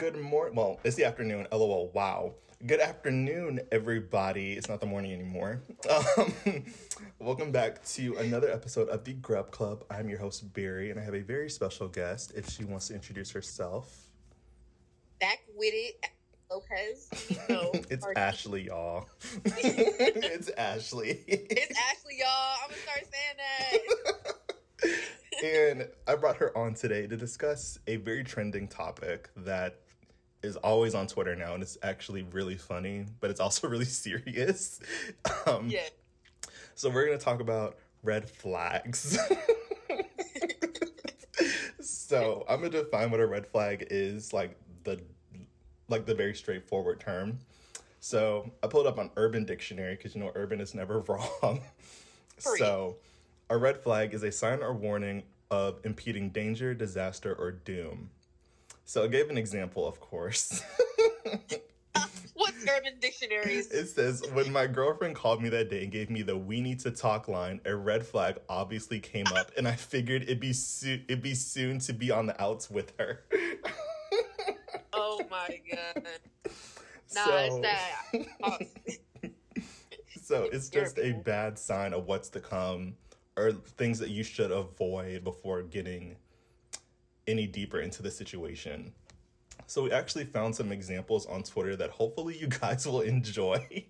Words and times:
Good 0.00 0.16
morning. 0.18 0.54
Well, 0.54 0.80
it's 0.82 0.96
the 0.96 1.04
afternoon. 1.04 1.46
LOL. 1.52 1.90
Wow. 1.92 2.32
Good 2.66 2.80
afternoon, 2.80 3.60
everybody. 3.70 4.54
It's 4.54 4.66
not 4.66 4.80
the 4.80 4.86
morning 4.86 5.12
anymore. 5.12 5.60
Um, 6.16 6.64
welcome 7.18 7.52
back 7.52 7.84
to 7.88 8.16
another 8.16 8.50
episode 8.50 8.88
of 8.88 9.04
the 9.04 9.12
Grub 9.12 9.50
Club. 9.50 9.84
I'm 9.90 10.08
your 10.08 10.18
host, 10.18 10.54
Barry, 10.54 10.90
and 10.90 10.98
I 10.98 11.02
have 11.02 11.14
a 11.14 11.20
very 11.20 11.50
special 11.50 11.86
guest 11.86 12.32
if 12.34 12.48
she 12.48 12.64
wants 12.64 12.88
to 12.88 12.94
introduce 12.94 13.30
herself. 13.30 14.06
Back 15.20 15.40
with 15.54 15.74
it, 15.74 16.06
Lopez. 16.50 17.10
You 17.28 17.36
know, 17.54 17.72
It's 17.90 18.06
Ashley, 18.16 18.62
y'all. 18.68 19.06
it's 19.44 20.48
Ashley. 20.56 21.20
It's 21.26 21.78
Ashley, 21.78 22.16
y'all. 22.18 22.56
I'm 22.64 22.70
gonna 22.70 22.82
start 22.82 23.04
saying 24.82 24.96
that. 25.42 25.80
and 25.82 25.88
I 26.08 26.14
brought 26.14 26.36
her 26.38 26.56
on 26.56 26.72
today 26.72 27.06
to 27.06 27.18
discuss 27.18 27.78
a 27.86 27.96
very 27.96 28.24
trending 28.24 28.66
topic 28.66 29.28
that 29.36 29.80
is 30.42 30.56
always 30.56 30.94
on 30.94 31.06
Twitter 31.06 31.36
now, 31.36 31.54
and 31.54 31.62
it's 31.62 31.78
actually 31.82 32.22
really 32.22 32.56
funny, 32.56 33.06
but 33.20 33.30
it's 33.30 33.40
also 33.40 33.68
really 33.68 33.84
serious. 33.84 34.80
Um, 35.46 35.68
yeah. 35.68 35.88
So 36.74 36.88
we're 36.88 37.06
gonna 37.06 37.18
talk 37.18 37.40
about 37.40 37.76
red 38.02 38.28
flags. 38.28 39.18
so 41.80 42.44
I'm 42.48 42.60
gonna 42.60 42.70
define 42.70 43.10
what 43.10 43.20
a 43.20 43.26
red 43.26 43.46
flag 43.46 43.86
is, 43.90 44.32
like 44.32 44.56
the 44.84 45.00
like 45.88 46.06
the 46.06 46.14
very 46.14 46.34
straightforward 46.34 47.00
term. 47.00 47.38
So 48.00 48.50
I 48.62 48.66
pulled 48.66 48.86
up 48.86 48.98
on 48.98 49.10
Urban 49.16 49.44
Dictionary 49.44 49.96
because 49.96 50.14
you 50.14 50.22
know 50.22 50.32
Urban 50.34 50.60
is 50.60 50.74
never 50.74 51.00
wrong. 51.08 51.60
so 52.38 52.96
a 53.50 53.56
red 53.56 53.82
flag 53.82 54.14
is 54.14 54.22
a 54.22 54.32
sign 54.32 54.62
or 54.62 54.72
warning 54.72 55.24
of 55.50 55.80
impeding 55.84 56.30
danger, 56.30 56.72
disaster, 56.72 57.34
or 57.34 57.50
doom. 57.50 58.10
So 58.84 59.04
I 59.04 59.06
gave 59.08 59.30
an 59.30 59.38
example, 59.38 59.86
of 59.86 60.00
course. 60.00 60.62
Uh, 61.92 62.06
what's 62.34 62.64
Urban 62.68 62.92
Dictionaries? 63.00 63.70
It 63.72 63.88
says, 63.88 64.22
when 64.32 64.52
my 64.52 64.68
girlfriend 64.68 65.16
called 65.16 65.42
me 65.42 65.48
that 65.48 65.68
day 65.70 65.82
and 65.82 65.90
gave 65.90 66.08
me 66.08 66.22
the 66.22 66.36
"we 66.36 66.60
need 66.60 66.78
to 66.80 66.92
talk" 66.92 67.26
line, 67.26 67.60
a 67.64 67.74
red 67.74 68.06
flag 68.06 68.36
obviously 68.48 69.00
came 69.00 69.26
up, 69.34 69.50
and 69.56 69.66
I 69.66 69.72
figured 69.74 70.22
it'd 70.22 70.38
be 70.38 70.50
it'd 70.84 71.20
be 71.20 71.34
soon 71.34 71.80
to 71.80 71.92
be 71.92 72.12
on 72.12 72.26
the 72.26 72.40
outs 72.40 72.70
with 72.70 72.92
her. 72.98 73.24
Oh 74.92 75.20
my 75.30 75.60
god. 75.72 76.06
Nah, 77.14 77.24
So- 77.24 77.36
it's 77.46 77.60
that. 77.60 78.26
Uh, 78.42 78.56
oh, 79.24 79.28
So 80.22 80.44
it's 80.52 80.68
just 80.68 80.98
a 80.98 81.12
bad 81.12 81.58
sign 81.58 81.92
of 81.92 82.06
what's 82.06 82.28
to 82.30 82.40
come, 82.40 82.94
or 83.36 83.50
things 83.52 83.98
that 83.98 84.10
you 84.10 84.22
should 84.22 84.52
avoid 84.52 85.24
before 85.24 85.62
getting 85.62 86.16
any 87.30 87.46
deeper 87.46 87.80
into 87.80 88.02
the 88.02 88.10
situation. 88.10 88.92
So 89.66 89.84
we 89.84 89.92
actually 89.92 90.24
found 90.24 90.56
some 90.56 90.72
examples 90.72 91.26
on 91.26 91.42
Twitter 91.42 91.76
that 91.76 91.90
hopefully 91.90 92.36
you 92.36 92.48
guys 92.48 92.86
will 92.90 93.02
enjoy. 93.02 93.64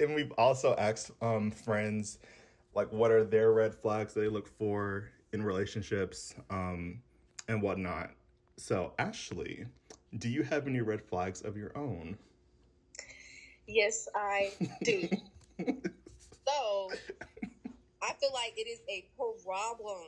and 0.00 0.14
we've 0.14 0.32
also 0.38 0.74
asked 0.76 1.10
um, 1.20 1.50
friends 1.50 2.18
like 2.74 2.92
what 2.92 3.10
are 3.10 3.24
their 3.24 3.52
red 3.52 3.74
flags 3.74 4.14
they 4.14 4.28
look 4.28 4.48
for 4.48 5.10
in 5.32 5.42
relationships 5.42 6.34
um, 6.50 7.00
and 7.48 7.60
whatnot. 7.60 8.10
So 8.56 8.92
Ashley, 8.98 9.66
do 10.16 10.28
you 10.28 10.42
have 10.44 10.66
any 10.66 10.80
red 10.80 11.02
flags 11.02 11.42
of 11.42 11.56
your 11.56 11.76
own? 11.76 12.16
yes, 13.66 14.08
I 14.14 14.52
do. 14.82 15.08
so 16.46 16.90
I 18.02 18.12
feel 18.20 18.30
like 18.32 18.54
it 18.56 18.68
is 18.68 18.80
a 18.88 19.06
problem 19.16 20.04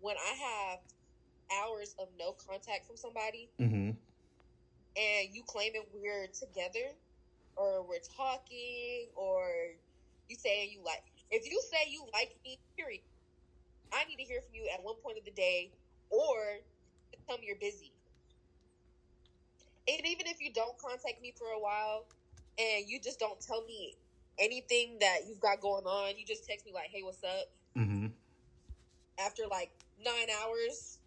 when 0.00 0.16
I 0.16 0.34
have 0.34 0.80
hours 1.52 1.94
of 2.00 2.08
no 2.18 2.32
contact 2.48 2.86
from 2.86 2.96
somebody 2.96 3.50
Mm-hmm. 3.60 3.90
and 4.96 5.28
you 5.34 5.42
claiming 5.46 5.82
we're 5.94 6.28
together 6.28 6.94
or 7.56 7.86
we're 7.88 8.04
talking 8.16 9.08
or 9.16 9.48
you 10.28 10.36
saying 10.36 10.70
you 10.72 10.82
like 10.84 11.02
if 11.30 11.44
you 11.50 11.60
say 11.72 11.90
you 11.90 12.04
like 12.12 12.30
me 12.44 12.58
period 12.76 13.00
i 13.92 14.04
need 14.04 14.16
to 14.16 14.24
hear 14.24 14.40
from 14.42 14.54
you 14.54 14.68
at 14.74 14.82
one 14.84 14.96
point 15.02 15.18
of 15.18 15.24
the 15.24 15.32
day 15.32 15.72
or 16.10 16.36
tell 17.28 17.38
me 17.38 17.46
you're 17.46 17.56
busy 17.60 17.92
and 19.88 20.00
even 20.06 20.26
if 20.26 20.38
you 20.40 20.52
don't 20.52 20.78
contact 20.78 21.20
me 21.22 21.32
for 21.38 21.48
a 21.48 21.60
while 21.60 22.06
and 22.58 22.86
you 22.88 23.00
just 23.00 23.18
don't 23.18 23.40
tell 23.40 23.64
me 23.64 23.94
anything 24.38 24.98
that 25.00 25.20
you've 25.28 25.40
got 25.40 25.60
going 25.60 25.84
on 25.86 26.16
you 26.18 26.26
just 26.26 26.46
text 26.46 26.66
me 26.66 26.72
like 26.74 26.88
hey 26.92 27.02
what's 27.02 27.24
up. 27.24 27.48
After 29.24 29.42
like 29.50 29.70
nine 30.04 30.28
hours 30.42 30.98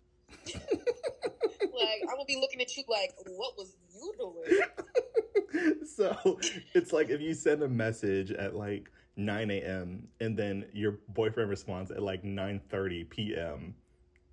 like 0.55 2.01
i'm 2.03 2.15
gonna 2.15 2.25
be 2.27 2.37
looking 2.39 2.61
at 2.61 2.75
you 2.75 2.83
like 2.87 3.11
what 3.27 3.57
was 3.57 3.75
you 3.93 4.13
doing 4.17 5.75
so 5.95 6.39
it's 6.73 6.93
like 6.93 7.09
if 7.09 7.21
you 7.21 7.33
send 7.33 7.61
a 7.63 7.67
message 7.67 8.31
at 8.31 8.55
like 8.55 8.89
9 9.17 9.51
a.m. 9.51 10.07
and 10.19 10.37
then 10.37 10.65
your 10.73 10.99
boyfriend 11.09 11.49
responds 11.49 11.91
at 11.91 12.01
like 12.01 12.23
9:30 12.23 13.09
p.m. 13.09 13.75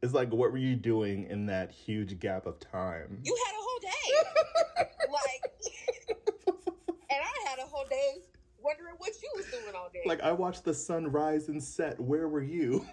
It's 0.03 0.15
like 0.15 0.33
what 0.33 0.53
were 0.53 0.59
you 0.59 0.77
doing 0.77 1.25
in 1.25 1.47
that 1.47 1.73
huge 1.73 2.19
gap 2.21 2.47
of 2.47 2.61
time? 2.61 3.21
You 3.25 3.37
had 3.47 3.53
a 3.53 3.61
whole 3.61 3.81
day. 3.81 4.87
like, 5.13 5.53
and 7.11 7.21
I 7.21 7.49
had 7.49 7.59
a 7.59 7.67
whole 7.67 7.87
day 7.89 8.23
wondering 8.69 8.95
what 8.99 9.13
you 9.23 9.31
was 9.35 9.47
doing 9.47 9.75
all 9.75 9.89
day. 9.93 10.03
Like 10.05 10.21
I 10.21 10.33
watched 10.33 10.65
the 10.65 10.75
sun 10.75 11.11
rise 11.11 11.49
and 11.49 11.63
set. 11.63 11.99
Where 11.99 12.29
were 12.29 12.43
you? 12.43 12.85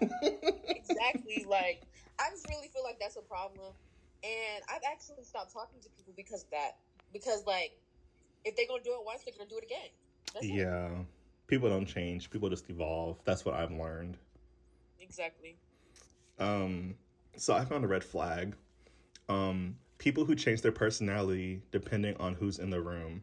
exactly. 0.66 1.44
Like, 1.48 1.82
I 2.18 2.30
just 2.30 2.48
really 2.48 2.68
feel 2.68 2.82
like 2.82 2.98
that's 2.98 3.16
a 3.16 3.20
problem. 3.20 3.72
And 4.24 4.62
I've 4.68 4.80
actually 4.90 5.22
stopped 5.22 5.52
talking 5.52 5.80
to 5.82 5.88
people 5.90 6.12
because 6.16 6.42
of 6.44 6.50
that. 6.50 6.78
Because, 7.12 7.44
like, 7.46 7.78
if 8.44 8.56
they're 8.56 8.66
going 8.66 8.82
to 8.82 8.88
do 8.88 8.94
it 8.94 9.04
once, 9.04 9.22
they're 9.24 9.34
going 9.36 9.48
to 9.48 9.54
do 9.54 9.58
it 9.58 9.64
again. 9.64 9.90
That's 10.34 10.46
it. 10.46 10.52
yeah. 10.52 10.88
People 11.46 11.68
don't 11.68 11.86
change. 11.86 12.30
People 12.30 12.48
just 12.48 12.68
evolve. 12.68 13.18
That's 13.24 13.44
what 13.44 13.54
I've 13.54 13.70
learned. 13.70 14.16
Exactly. 15.00 15.56
Um, 16.38 16.94
so 17.36 17.54
I 17.54 17.64
found 17.64 17.84
a 17.84 17.88
red 17.88 18.02
flag. 18.02 18.54
Um, 19.28 19.76
people 19.98 20.24
who 20.24 20.34
change 20.34 20.62
their 20.62 20.72
personality 20.72 21.62
depending 21.70 22.16
on 22.16 22.34
who's 22.34 22.58
in 22.58 22.70
the 22.70 22.80
room. 22.80 23.22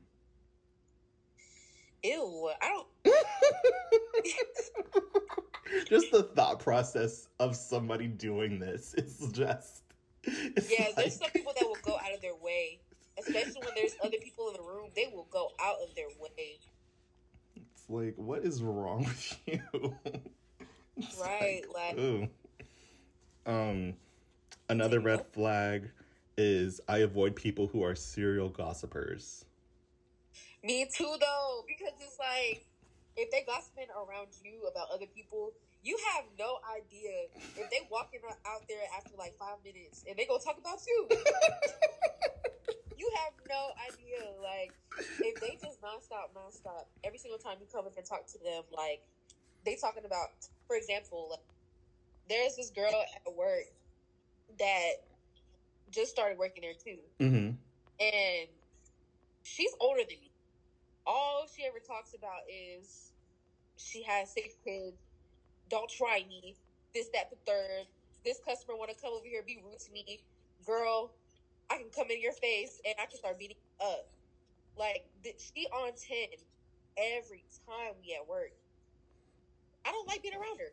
Ew. 2.03 2.49
I 2.61 2.67
don't. 2.69 2.87
just 5.89 6.11
the 6.11 6.23
thought 6.23 6.59
process 6.59 7.27
of 7.39 7.55
somebody 7.55 8.07
doing 8.07 8.59
this 8.59 8.93
is 8.95 9.29
just 9.31 9.83
Yeah, 10.27 10.87
there's 10.95 11.17
some 11.17 11.31
people 11.31 11.53
that 11.57 11.65
will 11.65 11.77
go 11.81 11.95
out 11.95 12.13
of 12.13 12.21
their 12.21 12.35
way. 12.35 12.79
Especially 13.19 13.61
when 13.61 13.71
there's 13.75 13.95
other 14.03 14.17
people 14.21 14.47
in 14.49 14.53
the 14.55 14.61
room, 14.63 14.89
they 14.95 15.07
will 15.13 15.27
go 15.31 15.49
out 15.61 15.75
of 15.87 15.93
their 15.95 16.07
way. 16.19 16.59
it's 17.55 17.89
like 17.89 18.13
what 18.17 18.43
is 18.43 18.61
wrong 18.63 19.03
with 19.05 19.39
you 19.45 19.95
Right, 21.21 21.61
like- 21.73 21.97
ooh. 21.99 22.27
um 23.45 23.93
another 24.69 24.99
red 24.99 25.25
flag 25.33 25.91
is 26.37 26.79
i 26.87 26.99
avoid 26.99 27.35
people 27.35 27.67
who 27.67 27.83
are 27.83 27.93
serial 27.95 28.49
gossipers 28.49 29.45
Me 30.63 30.87
too, 30.87 31.15
though, 31.19 31.65
because 31.67 31.93
it's 31.99 32.17
like 32.17 32.65
if 33.15 33.29
they 33.31 33.43
gossiping 33.45 33.91
around 33.91 34.29
you 34.43 34.63
about 34.69 34.87
other 34.93 35.05
people, 35.05 35.51
you 35.83 35.97
have 36.15 36.25
no 36.39 36.59
idea 36.71 37.27
if 37.59 37.69
they 37.69 37.85
walking 37.91 38.21
out 38.47 38.63
there 38.69 38.81
after 38.97 39.11
like 39.17 39.35
five 39.37 39.59
minutes 39.63 40.05
and 40.07 40.17
they 40.17 40.25
gonna 40.25 40.39
talk 40.39 40.57
about 40.57 40.79
you. 40.87 41.07
you 42.97 43.11
have 43.19 43.33
no 43.49 43.75
idea. 43.91 44.23
Like 44.41 44.71
if 45.19 45.35
they 45.41 45.59
just 45.61 45.81
nonstop, 45.81 46.31
nonstop, 46.31 46.87
every 47.03 47.19
single 47.19 47.39
time 47.39 47.57
you 47.59 47.67
come 47.71 47.85
up 47.85 47.97
and 47.97 48.05
talk 48.05 48.25
to 48.31 48.39
them, 48.39 48.63
like 48.71 49.03
they 49.65 49.75
talking 49.75 50.05
about, 50.05 50.31
for 50.67 50.77
example, 50.77 51.27
like 51.31 51.43
there's 52.29 52.55
this 52.55 52.69
girl 52.69 52.87
at 52.93 53.35
work 53.35 53.67
that 54.59 55.03
just 55.91 56.11
started 56.11 56.37
working 56.37 56.61
there 56.61 56.73
too 56.73 56.99
mm-hmm 57.19 57.51
and 57.99 58.47
she's 59.43 59.71
older 59.79 60.01
than 60.01 60.19
me. 60.19 60.32
All 61.05 61.45
she 61.53 61.65
ever 61.65 61.79
talks 61.79 62.13
about 62.13 62.41
is 62.49 63.11
she 63.77 64.03
has 64.03 64.31
six 64.31 64.55
kids. 64.63 64.97
Don't 65.69 65.89
try 65.89 66.23
me. 66.27 66.55
This, 66.93 67.09
that, 67.13 67.29
the 67.29 67.37
third. 67.45 67.87
This 68.23 68.39
customer 68.45 68.77
want 68.77 68.91
to 68.91 68.95
come 69.01 69.11
over 69.13 69.25
here 69.25 69.43
be 69.45 69.59
rude 69.65 69.79
to 69.79 69.91
me. 69.91 70.19
Girl, 70.65 71.11
I 71.69 71.77
can 71.77 71.89
come 71.93 72.07
in 72.09 72.21
your 72.21 72.33
face 72.33 72.79
and 72.85 72.95
I 73.01 73.05
can 73.05 73.17
start 73.17 73.37
beating 73.39 73.57
you 73.57 73.85
up. 73.85 74.07
Like 74.77 75.05
th- 75.23 75.35
she 75.53 75.65
on 75.67 75.91
ten 75.95 76.27
every 76.97 77.43
time 77.67 77.93
we 78.01 78.13
at 78.15 78.27
work. 78.27 78.51
I 79.85 79.91
don't 79.91 80.07
like 80.07 80.21
being 80.21 80.35
around 80.35 80.59
her, 80.59 80.71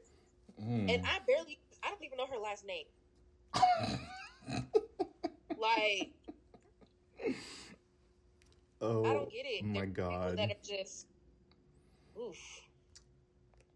Mm. 0.63 0.95
and 0.95 1.07
I 1.07 1.19
barely. 1.27 1.59
I 1.83 1.91
don't 1.91 2.03
even 2.05 2.19
know 2.19 2.27
her 2.27 2.39
last 2.39 2.65
name. 2.65 2.85
like 5.61 6.11
oh 8.81 9.05
I 9.05 9.13
don't 9.13 9.31
get 9.31 9.47
it. 9.47 9.65
my 9.65 9.87
god 9.87 10.39
that 10.39 10.51
are 10.51 10.55
just 10.63 11.07
oof. 12.19 12.37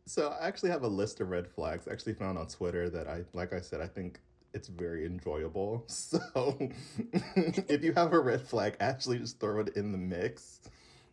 So 0.06 0.36
I 0.38 0.46
actually 0.46 0.70
have 0.70 0.82
a 0.82 0.88
list 0.88 1.20
of 1.20 1.30
red 1.30 1.48
flags 1.48 1.88
I 1.88 1.92
actually 1.92 2.14
found 2.14 2.38
on 2.38 2.46
Twitter 2.46 2.90
that 2.90 3.08
I 3.08 3.24
like 3.32 3.52
I 3.52 3.60
said 3.60 3.80
I 3.80 3.86
think 3.86 4.20
it's 4.54 4.68
very 4.68 5.04
enjoyable. 5.04 5.84
So 5.88 6.20
if 7.36 7.82
you 7.82 7.92
have 7.94 8.12
a 8.12 8.20
red 8.20 8.40
flag, 8.40 8.76
actually 8.80 9.18
just 9.18 9.40
throw 9.40 9.60
it 9.60 9.70
in 9.76 9.92
the 9.92 9.98
mix. 9.98 10.60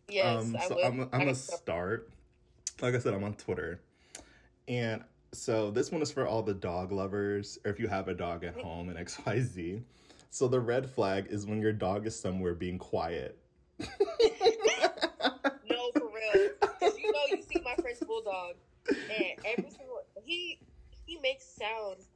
Yes, 0.08 0.44
um, 0.44 0.56
I 0.56 0.66
so 0.68 0.76
will. 0.76 0.84
I'm, 0.84 1.00
I'm 1.00 1.08
I 1.12 1.18
gonna 1.18 1.34
start. 1.34 2.10
Like 2.80 2.94
I 2.94 2.98
said, 2.98 3.14
I'm 3.14 3.24
on 3.24 3.34
Twitter, 3.34 3.80
and 4.68 5.02
so 5.32 5.70
this 5.70 5.90
one 5.90 6.02
is 6.02 6.12
for 6.12 6.26
all 6.26 6.42
the 6.42 6.54
dog 6.54 6.92
lovers, 6.92 7.58
or 7.64 7.70
if 7.70 7.78
you 7.78 7.88
have 7.88 8.08
a 8.08 8.14
dog 8.14 8.44
at 8.44 8.54
home 8.54 8.88
and 8.88 8.98
X 8.98 9.18
Y 9.26 9.40
Z. 9.40 9.82
So 10.30 10.48
the 10.48 10.60
red 10.60 10.88
flag 10.88 11.26
is 11.30 11.46
when 11.46 11.60
your 11.60 11.72
dog 11.72 12.06
is 12.06 12.18
somewhere 12.18 12.54
being 12.54 12.78
quiet. 12.78 13.38
No, 15.70 15.90
for 15.94 16.10
real. 16.12 16.50
Because 16.60 16.98
you 16.98 17.12
know, 17.12 17.20
you 17.30 17.42
see 17.42 17.60
my 17.64 17.74
French 17.80 18.00
bulldog, 18.00 18.54
and 18.88 19.38
every 19.44 19.70
single 19.70 20.02
he 20.24 20.58
he 21.06 21.18
makes 21.18 21.44
sounds 21.44 22.08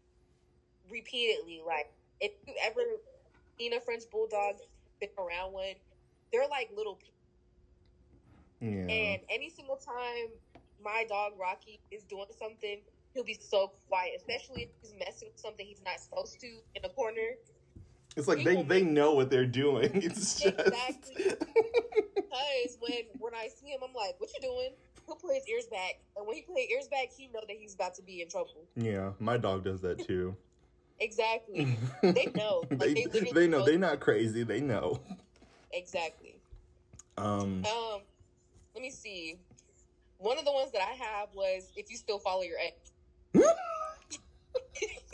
repeatedly. 0.91 1.63
Like 1.67 1.91
if 2.21 2.33
you 2.47 2.55
ever 2.65 2.81
seen 3.59 3.73
a 3.75 3.81
French 3.81 4.05
bulldog, 4.11 4.57
been 5.01 5.11
around 5.19 5.53
one, 5.53 5.75
they're 6.33 6.49
like 6.49 6.71
little. 6.77 6.99
Yeah. 8.61 8.87
And 8.89 9.21
any 9.29 9.51
single 9.51 9.77
time 9.77 10.31
my 10.83 11.05
dog 11.09 11.33
Rocky 11.39 11.81
is 11.91 12.05
doing 12.05 12.27
something, 12.39 12.79
he'll 13.15 13.25
be 13.25 13.39
so 13.41 13.73
quiet. 13.89 14.13
Especially 14.17 14.63
if 14.63 14.69
he's 14.81 14.95
messing 14.99 15.29
with 15.33 15.41
something 15.41 15.67
he's 15.67 15.83
not 15.85 16.01
supposed 16.01 16.41
to 16.41 16.47
in 16.75 16.85
a 16.85 16.89
corner. 16.91 17.37
It's 18.17 18.27
like 18.29 18.43
they, 18.45 18.63
they 18.63 18.83
know 18.83 19.13
what 19.15 19.31
they're 19.31 19.47
doing. 19.47 19.91
It's 20.03 20.41
just 20.41 20.59
Exactly. 20.59 21.35
Because 22.15 22.79
when 22.81 23.03
when 23.19 23.35
I 23.35 23.49
see 23.49 23.69
him, 23.69 23.81
I'm 23.87 23.95
like, 23.95 24.15
"What 24.19 24.31
you 24.35 24.41
doing?" 24.41 24.71
He'll 25.07 25.17
put 25.17 25.35
his 25.35 25.47
ears 25.47 25.67
back, 25.67 26.01
and 26.17 26.27
when 26.27 26.35
he 26.37 26.43
put 26.43 26.57
his 26.59 26.71
ears 26.71 26.89
back, 26.89 27.09
he 27.17 27.29
know 27.29 27.41
that 27.47 27.57
he's 27.57 27.75
about 27.75 27.95
to 27.95 28.03
be 28.03 28.23
in 28.23 28.29
trouble. 28.29 28.67
Yeah, 28.75 29.13
my 29.21 29.37
dog 29.37 29.65
does 29.65 29.81
that 29.83 30.07
too. 30.07 30.37
Exactly. 30.99 31.77
They 32.03 32.33
know. 32.35 32.65
Like, 32.71 32.79
they, 32.79 33.05
they 33.05 33.31
they 33.31 33.47
know 33.47 33.59
know. 33.59 33.67
they're 33.67 33.77
not 33.79 34.01
crazy. 34.01 34.45
They 34.45 34.63
know. 34.63 34.99
Exactly. 35.71 36.37
Um, 37.19 37.63
Um, 37.67 38.01
let 38.75 38.81
me 38.81 38.89
see. 38.91 39.39
One 40.17 40.39
of 40.39 40.47
the 40.47 40.53
ones 40.53 40.73
that 40.73 40.81
I 40.81 40.93
have 40.93 41.29
was 41.35 41.71
if 41.77 41.91
you 41.91 41.99
still 41.99 42.19
follow 42.19 42.41
your 42.41 42.57
ex. 42.67 42.93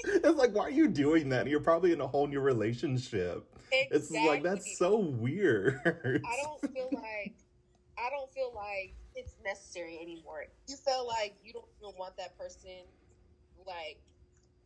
it's 0.25 0.37
like, 0.37 0.52
why 0.52 0.62
are 0.64 0.70
you 0.70 0.88
doing 0.88 1.28
that? 1.31 1.46
You're 1.46 1.60
probably 1.60 1.93
in 1.93 2.00
a 2.00 2.06
whole 2.06 2.26
new 2.26 2.40
relationship. 2.40 3.46
It's 3.70 4.10
like 4.10 4.43
that's 4.43 4.78
so 4.78 4.96
weird. 4.96 5.81
I 5.84 6.37
don't 6.43 6.72
feel 6.75 6.90
like 6.93 7.34
I 7.99 8.10
don't 8.10 8.31
feel 8.32 8.52
like 8.54 8.94
it's 9.14 9.37
necessary 9.44 9.99
anymore. 10.00 10.44
You 10.69 10.76
feel 10.76 11.06
like 11.06 11.34
you 11.43 11.52
don't 11.52 11.69
even 11.81 11.94
want 11.99 12.16
that 12.16 12.37
person, 12.38 12.84
like, 13.66 14.00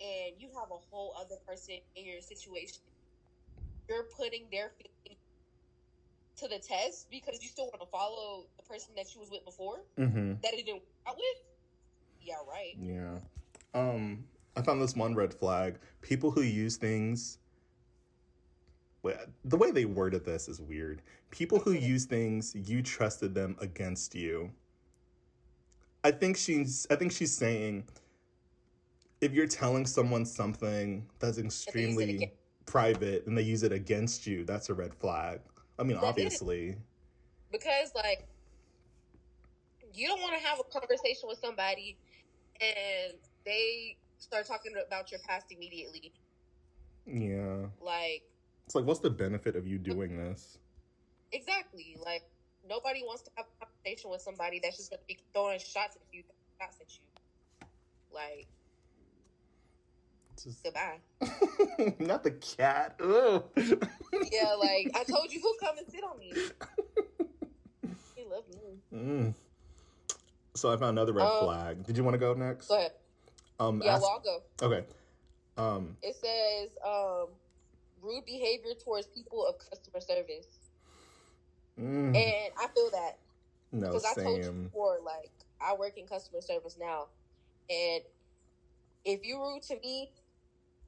and 0.01 0.35
you 0.39 0.49
have 0.59 0.71
a 0.71 0.79
whole 0.91 1.15
other 1.19 1.37
person 1.47 1.77
in 1.95 2.07
your 2.07 2.21
situation. 2.21 2.79
You're 3.89 4.07
putting 4.17 4.47
their 4.51 4.73
feelings 4.79 5.21
to 6.39 6.49
the 6.49 6.59
test 6.59 7.11
because 7.11 7.43
you 7.43 7.49
still 7.49 7.67
want 7.67 7.81
to 7.81 7.87
follow 7.87 8.47
the 8.57 8.63
person 8.63 8.91
that 8.97 9.15
you 9.15 9.21
was 9.21 9.31
with 9.31 9.45
before 9.45 9.81
mm-hmm. 9.99 10.35
that 10.43 10.53
it 10.53 10.67
didn't 10.67 10.83
work 10.83 11.09
out 11.09 11.17
with. 11.17 11.43
Yeah, 12.21 12.35
right. 12.49 12.75
Yeah. 12.79 13.19
Um, 13.75 14.25
I 14.57 14.63
found 14.63 14.81
this 14.81 14.97
one 14.97 15.15
red 15.15 15.35
flag. 15.35 15.79
People 16.01 16.31
who 16.31 16.43
use 16.43 16.77
things. 16.77 17.39
The 19.45 19.57
way 19.57 19.71
they 19.71 19.85
worded 19.85 20.25
this 20.25 20.49
is 20.49 20.61
weird. 20.61 21.03
People 21.31 21.61
who 21.61 21.73
use 21.73 22.07
things 22.07 22.57
you 22.57 22.83
trusted 22.83 23.35
them 23.35 23.57
against 23.61 24.15
you. 24.15 24.51
I 26.03 26.11
think 26.11 26.37
she's. 26.37 26.87
I 26.91 26.97
think 26.97 27.13
she's 27.13 27.33
saying, 27.33 27.85
if 29.21 29.33
you're 29.33 29.47
telling 29.47 29.87
someone 29.87 30.25
something 30.25 31.07
that's 31.21 31.39
extremely 31.39 32.17
again- 32.17 32.31
private 32.65 33.27
and 33.27 33.39
they 33.39 33.43
use 33.43 33.63
it 33.63 33.73
against 33.73 34.27
you, 34.27 34.45
that's 34.45 34.71
a 34.71 34.75
red 34.75 34.93
flag. 34.95 35.41
I 35.79 35.85
mean, 35.85 35.99
is. 35.99 36.03
obviously. 36.03 36.77
because 37.53 37.93
like 37.95 38.27
you 39.95 40.09
don't 40.09 40.21
want 40.21 40.35
to 40.41 40.45
have 40.47 40.59
a 40.59 40.65
conversation 40.65 41.29
with 41.29 41.39
somebody 41.39 41.97
and 42.61 43.15
they 43.45 43.97
start 44.19 44.47
talking 44.47 44.73
about 44.87 45.11
your 45.11 45.21
past 45.21 45.47
immediately 45.51 46.13
Yeah. 47.07 47.67
like 47.81 48.23
It's 48.67 48.75
like, 48.75 48.85
what's 48.85 49.01
the 49.01 49.11
benefit 49.11 49.57
of 49.57 49.67
you 49.67 49.79
doing 49.79 50.17
this? 50.17 50.59
exactly 51.33 51.97
like 52.05 52.23
nobody 52.69 53.03
wants 53.03 53.23
to 53.23 53.31
have 53.37 53.47
a 53.61 53.65
conversation 53.67 54.11
with 54.11 54.21
somebody 54.23 54.61
that's 54.63 54.77
just 54.77 54.91
going 54.91 55.01
to 55.01 55.07
be 55.07 55.19
throwing 55.35 55.59
shots 55.59 55.97
at 55.97 56.03
you 56.13 56.23
shots 56.61 56.79
at 56.81 56.89
you 56.95 57.67
like 58.13 58.47
just- 60.43 60.63
goodbye 60.63 61.01
Not 61.99 62.23
the 62.25 62.31
cat. 62.31 62.97
Ugh. 63.01 63.45
yeah 64.33 64.55
like 64.55 64.91
i 64.95 65.03
told 65.05 65.33
you 65.33 65.41
he'll 65.41 65.55
come 65.69 65.79
and 65.79 65.87
sit 65.91 66.05
on 66.05 66.19
me 66.19 66.33
he 68.17 68.25
loves 68.25 68.49
me 68.49 68.79
Mm. 68.95 69.35
So 70.55 70.73
I 70.73 70.77
found 70.79 70.97
another 70.99 71.13
red 71.13 71.27
Um, 71.27 71.45
flag. 71.45 71.85
Did 71.85 71.99
you 71.99 72.05
want 72.05 72.15
to 72.15 72.19
go 72.19 72.33
next? 72.33 72.69
go 72.69 72.77
ahead 72.79 72.93
Um, 73.59 73.81
yeah 73.83 73.95
ask- 73.95 74.03
well 74.03 74.11
i'll 74.11 74.21
go. 74.21 74.67
Okay. 74.67 74.87
Um, 75.59 75.97
it 76.03 76.15
says 76.17 76.77
um 76.85 77.29
rude 78.03 78.25
behavior 78.27 78.73
towards 78.85 79.07
people 79.07 79.47
of 79.47 79.57
customer 79.59 80.01
service. 80.01 80.47
Mm, 81.81 82.15
And 82.17 82.53
I 82.59 82.67
feel 82.75 82.91
that. 82.91 83.19
No, 83.73 83.89
because 83.89 84.05
I 84.05 84.15
told 84.23 84.45
you 84.45 84.53
before, 84.53 84.99
like 85.05 85.31
I 85.61 85.75
work 85.75 85.97
in 85.99 86.07
customer 86.07 86.41
service 86.41 86.77
now, 86.79 87.07
and 87.71 88.03
if 89.05 89.25
you 89.25 89.41
rude 89.41 89.63
to 89.65 89.79
me, 89.81 90.11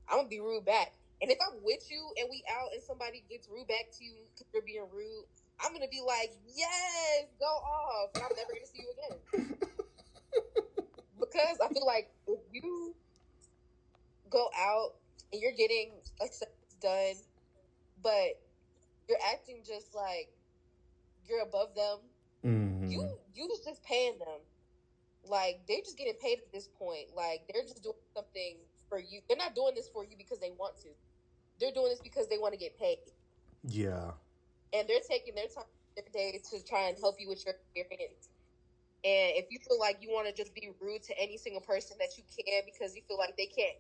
I'm 0.09 0.19
gonna 0.19 0.29
be 0.29 0.41
rude 0.41 0.65
back. 0.65 0.93
And 1.21 1.31
if 1.31 1.39
I'm 1.43 1.63
with 1.65 1.91
you 1.91 2.13
and 2.19 2.29
we 2.31 2.43
out 2.51 2.69
and 2.73 2.83
somebody 2.83 3.25
gets 3.29 3.49
rude 3.49 3.67
back 3.69 3.91
to 3.99 4.05
you 4.05 4.13
because 4.35 4.47
you're 4.53 4.63
being 4.63 4.87
rude, 4.93 5.25
I'm 5.61 5.73
gonna 5.73 5.89
be 5.91 6.01
like, 6.07 6.31
yes, 6.55 7.27
go 7.41 7.47
off, 7.47 8.11
and 8.15 8.23
I'm 8.25 8.37
never 8.37 8.53
gonna 8.53 8.67
see 8.67 8.83
you 8.85 8.93
again. 8.95 9.59
because 11.33 11.59
I 11.65 11.69
feel 11.73 11.87
like 11.87 12.11
if 12.27 12.41
you 12.53 12.95
go 14.31 14.49
out 14.57 14.95
and 15.33 15.41
you're 15.41 15.53
getting 15.53 15.93
like 16.21 16.33
done, 16.81 17.15
but 18.03 18.41
you're 19.09 19.19
acting 19.33 19.63
just 19.67 19.95
like 19.95 20.31
you're 21.27 21.43
above 21.43 21.75
them 21.75 21.99
Mhm. 22.45 22.91
you 22.91 23.19
you 23.35 23.47
was 23.49 23.61
just 23.65 23.83
paying 23.83 24.19
them. 24.19 24.41
Like 25.25 25.61
they're 25.69 25.81
just 25.81 25.99
getting 25.99 26.15
paid 26.15 26.39
at 26.39 26.53
this 26.53 26.69
point. 26.69 27.15
Like 27.15 27.47
they're 27.53 27.63
just 27.63 27.83
doing 27.83 27.97
something 28.15 28.57
for 28.89 28.99
you. 28.99 29.21
They're 29.29 29.37
not 29.37 29.55
doing 29.55 29.75
this 29.75 29.89
for 29.89 30.05
you 30.05 30.17
because 30.17 30.39
they 30.39 30.51
want 30.53 30.79
to. 30.83 30.89
They're 31.61 31.73
doing 31.73 31.91
this 31.91 32.01
because 32.01 32.29
they 32.29 32.39
want 32.39 32.55
to 32.55 32.59
get 32.59 32.79
paid. 32.79 32.99
Yeah. 33.65 34.13
And 34.73 34.89
they're 34.89 35.05
taking 35.09 35.35
their 35.35 35.49
time 35.49 35.65
their 35.97 36.05
day 36.13 36.41
to 36.51 36.65
try 36.65 36.89
and 36.89 36.97
help 36.99 37.17
you 37.21 37.29
with 37.29 37.45
your 37.45 37.55
experience. 37.75 38.29
And 39.05 39.37
if 39.37 39.47
you 39.51 39.59
feel 39.67 39.79
like 39.79 39.99
you 40.01 40.11
want 40.11 40.27
to 40.27 40.35
just 40.35 40.55
be 40.55 40.71
rude 40.81 41.03
to 41.05 41.15
any 41.19 41.37
single 41.37 41.61
person 41.61 41.97
that 42.01 42.19
you 42.19 42.25
can 42.27 42.63
because 42.65 42.97
you 42.97 43.03
feel 43.07 43.19
like 43.19 43.37
they 43.37 43.47
can't 43.47 43.77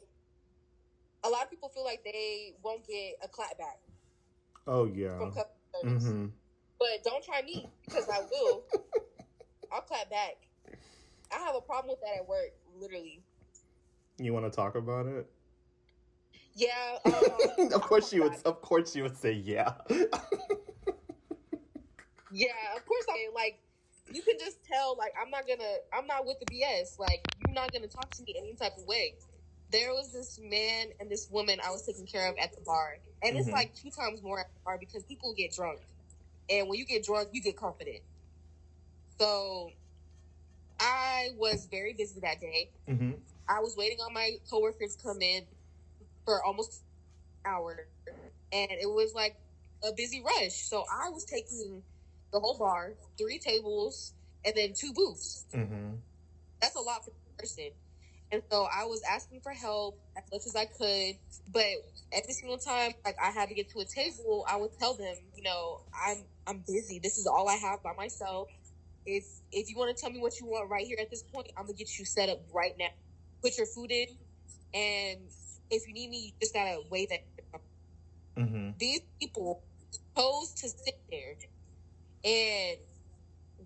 a 1.25 1.29
lot 1.29 1.43
of 1.43 1.51
people 1.51 1.69
feel 1.69 1.85
like 1.85 2.03
they 2.05 2.55
won't 2.63 2.87
get 2.87 3.15
a 3.23 3.29
clap 3.29 3.59
back 3.59 3.79
Oh 4.67 4.85
yeah. 4.85 5.19
from 5.19 5.33
customer 5.33 5.49
service. 5.83 6.05
hmm 6.05 6.27
But 6.79 7.03
don't 7.05 7.25
try 7.25 7.43
me 7.43 7.67
because 7.85 8.09
I 8.09 8.21
will. 8.31 8.65
I'll 9.73 9.81
clap 9.81 10.11
back. 10.11 10.37
I 11.35 11.39
have 11.39 11.55
a 11.57 11.61
problem 11.61 11.89
with 11.91 12.01
that 12.01 12.21
at 12.23 12.29
work, 12.29 12.53
literally. 12.79 13.23
You 14.19 14.33
want 14.33 14.45
to 14.47 14.51
talk 14.51 14.75
about 14.75 15.07
it? 15.07 15.29
Yeah. 16.55 16.99
Um, 17.07 17.73
of 17.73 17.83
course 17.83 18.11
she 18.11 18.21
would. 18.21 18.35
Of 18.45 18.61
course 18.63 18.93
she 18.93 19.03
would 19.03 19.17
say 19.17 19.33
yeah. 19.33 19.73
Yeah, 22.31 22.77
of 22.77 22.85
course 22.85 23.07
I 23.09 23.31
like. 23.35 23.59
You 24.12 24.23
can 24.23 24.38
just 24.38 24.65
tell, 24.65 24.97
like, 24.97 25.12
I'm 25.21 25.31
not 25.31 25.47
gonna, 25.47 25.77
I'm 25.93 26.07
not 26.07 26.27
with 26.27 26.38
the 26.41 26.47
BS. 26.47 26.99
Like, 26.99 27.21
you're 27.38 27.53
not 27.53 27.73
gonna 27.73 27.88
talk 27.88 28.11
to 28.12 28.23
me 28.23 28.35
any 28.38 28.55
type 28.55 28.73
of 28.79 28.85
way. 28.87 29.15
There 29.71 29.91
was 29.93 30.12
this 30.12 30.38
man 30.38 30.88
and 30.99 31.11
this 31.11 31.29
woman 31.31 31.61
I 31.65 31.71
was 31.71 31.85
taking 31.85 32.07
care 32.07 32.29
of 32.31 32.37
at 32.38 32.53
the 32.57 32.62
bar, 32.62 32.99
and 33.23 33.37
it's 33.37 33.49
Mhm. 33.49 33.53
like 33.53 33.75
two 33.75 33.91
times 33.91 34.23
more 34.23 34.41
at 34.41 34.47
the 34.55 34.61
bar 34.65 34.79
because 34.79 35.05
people 35.05 35.35
get 35.35 35.53
drunk, 35.53 35.83
and 36.49 36.69
when 36.69 36.79
you 36.79 36.87
get 36.87 37.05
drunk, 37.05 37.31
you 37.33 37.43
get 37.43 37.57
confident. 37.57 38.03
So, 39.19 39.73
I 40.81 41.31
was 41.37 41.67
very 41.67 41.95
busy 41.95 42.21
that 42.21 42.41
day. 42.41 42.71
hmm 42.87 43.12
I 43.49 43.61
was 43.61 43.77
waiting 43.77 43.99
on 44.00 44.12
my 44.12 44.38
coworkers 44.50 44.97
to 44.97 45.03
come 45.03 45.23
in 45.23 45.47
for 46.25 46.43
almost 46.45 46.85
an 47.45 47.53
hour, 47.53 47.88
and 48.53 48.71
it 48.71 48.88
was 48.91 49.15
like 49.15 49.37
a 49.83 49.93
busy 49.93 50.23
rush. 50.23 50.55
So 50.55 50.85
I 50.93 51.11
was 51.11 51.25
taking 51.25 51.85
the 52.32 52.40
whole 52.40 52.58
bar, 52.58 52.94
three 53.16 53.38
tables, 53.38 54.14
and 54.44 54.54
then 54.56 54.73
two 54.75 54.92
booths. 54.92 55.47
hmm 55.52 55.94
That's 56.61 56.76
a 56.76 56.80
lot 56.80 57.04
for 57.04 57.11
a 57.11 57.40
person. 57.40 57.70
And 58.30 58.42
so 58.50 58.66
I 58.70 58.85
was 58.85 59.02
asking 59.11 59.40
for 59.40 59.52
help 59.52 59.99
as 60.16 60.25
much 60.30 60.42
as 60.47 60.54
I 60.54 60.66
could, 60.66 61.18
but 61.50 61.64
every 62.12 62.32
single 62.35 62.58
time 62.58 62.92
like 63.04 63.16
I 63.23 63.30
had 63.30 63.49
to 63.49 63.54
get 63.54 63.70
to 63.70 63.80
a 63.80 63.87
table, 63.87 64.44
I 64.49 64.56
would 64.56 64.78
tell 64.78 64.94
them, 64.94 65.14
you 65.35 65.42
know, 65.42 65.80
I'm 65.94 66.18
I'm 66.47 66.64
busy. 66.66 66.99
This 66.99 67.16
is 67.16 67.26
all 67.26 67.49
I 67.49 67.54
have 67.54 67.82
by 67.82 67.94
myself. 67.94 68.49
If 69.06 69.25
if 69.50 69.70
you 69.70 69.76
want 69.78 69.97
to 69.97 70.00
tell 70.00 70.11
me 70.11 70.20
what 70.20 70.38
you 70.40 70.47
want 70.47 70.68
right 70.68 70.87
here 70.87 70.99
at 71.00 71.11
this 71.11 71.23
point, 71.23 71.49
I'm 71.56 71.64
gonna 71.64 71.78
get 71.78 71.99
you 71.99 72.04
set 72.04 72.28
up 72.28 72.40
right 72.52 72.75
now. 72.78 72.90
Put 73.42 73.56
your 73.56 73.66
food 73.66 73.90
in, 73.90 74.08
and 74.75 75.20
if 75.70 75.88
you 75.88 75.94
need 75.94 76.11
me, 76.11 76.26
you 76.26 76.32
just 76.40 76.52
gotta 76.52 76.80
wait 76.90 77.08
that. 77.08 77.25
Mm-hmm. 78.37 78.70
These 78.78 79.00
people 79.18 79.62
chose 80.16 80.52
to 80.52 80.68
sit 80.68 81.00
there 81.11 81.35
and 82.25 82.79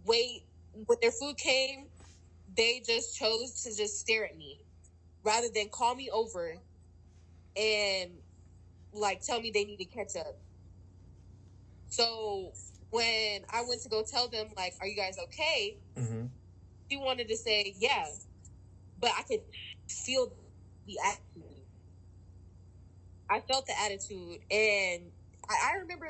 wait. 0.04 0.44
When 0.86 0.98
their 1.02 1.10
food 1.12 1.36
came, 1.36 1.86
they 2.56 2.82
just 2.86 3.16
chose 3.16 3.62
to 3.62 3.76
just 3.76 3.98
stare 4.00 4.24
at 4.24 4.36
me 4.36 4.60
rather 5.24 5.48
than 5.54 5.68
call 5.68 5.94
me 5.94 6.10
over 6.10 6.54
and 7.56 8.10
like 8.92 9.22
tell 9.22 9.40
me 9.40 9.50
they 9.52 9.64
need 9.64 9.78
to 9.78 9.84
catch 9.86 10.16
up 10.16 10.38
So 11.88 12.52
when 12.90 13.42
I 13.50 13.62
went 13.68 13.82
to 13.82 13.88
go 13.88 14.02
tell 14.02 14.28
them 14.28 14.48
like, 14.56 14.74
"Are 14.80 14.86
you 14.86 14.96
guys 14.96 15.16
okay?" 15.24 15.78
Mm-hmm. 15.96 16.26
She 16.90 16.96
wanted 16.98 17.28
to 17.28 17.36
say, 17.36 17.74
"Yeah," 17.78 18.06
but 18.98 19.12
I 19.18 19.22
could 19.22 19.42
feel 19.88 20.32
the 20.86 20.98
attitude. 21.06 21.66
I 23.28 23.40
felt 23.40 23.66
the 23.66 23.78
attitude, 23.80 24.40
and 24.50 25.10
I, 25.48 25.72
I 25.72 25.76
remember 25.80 26.08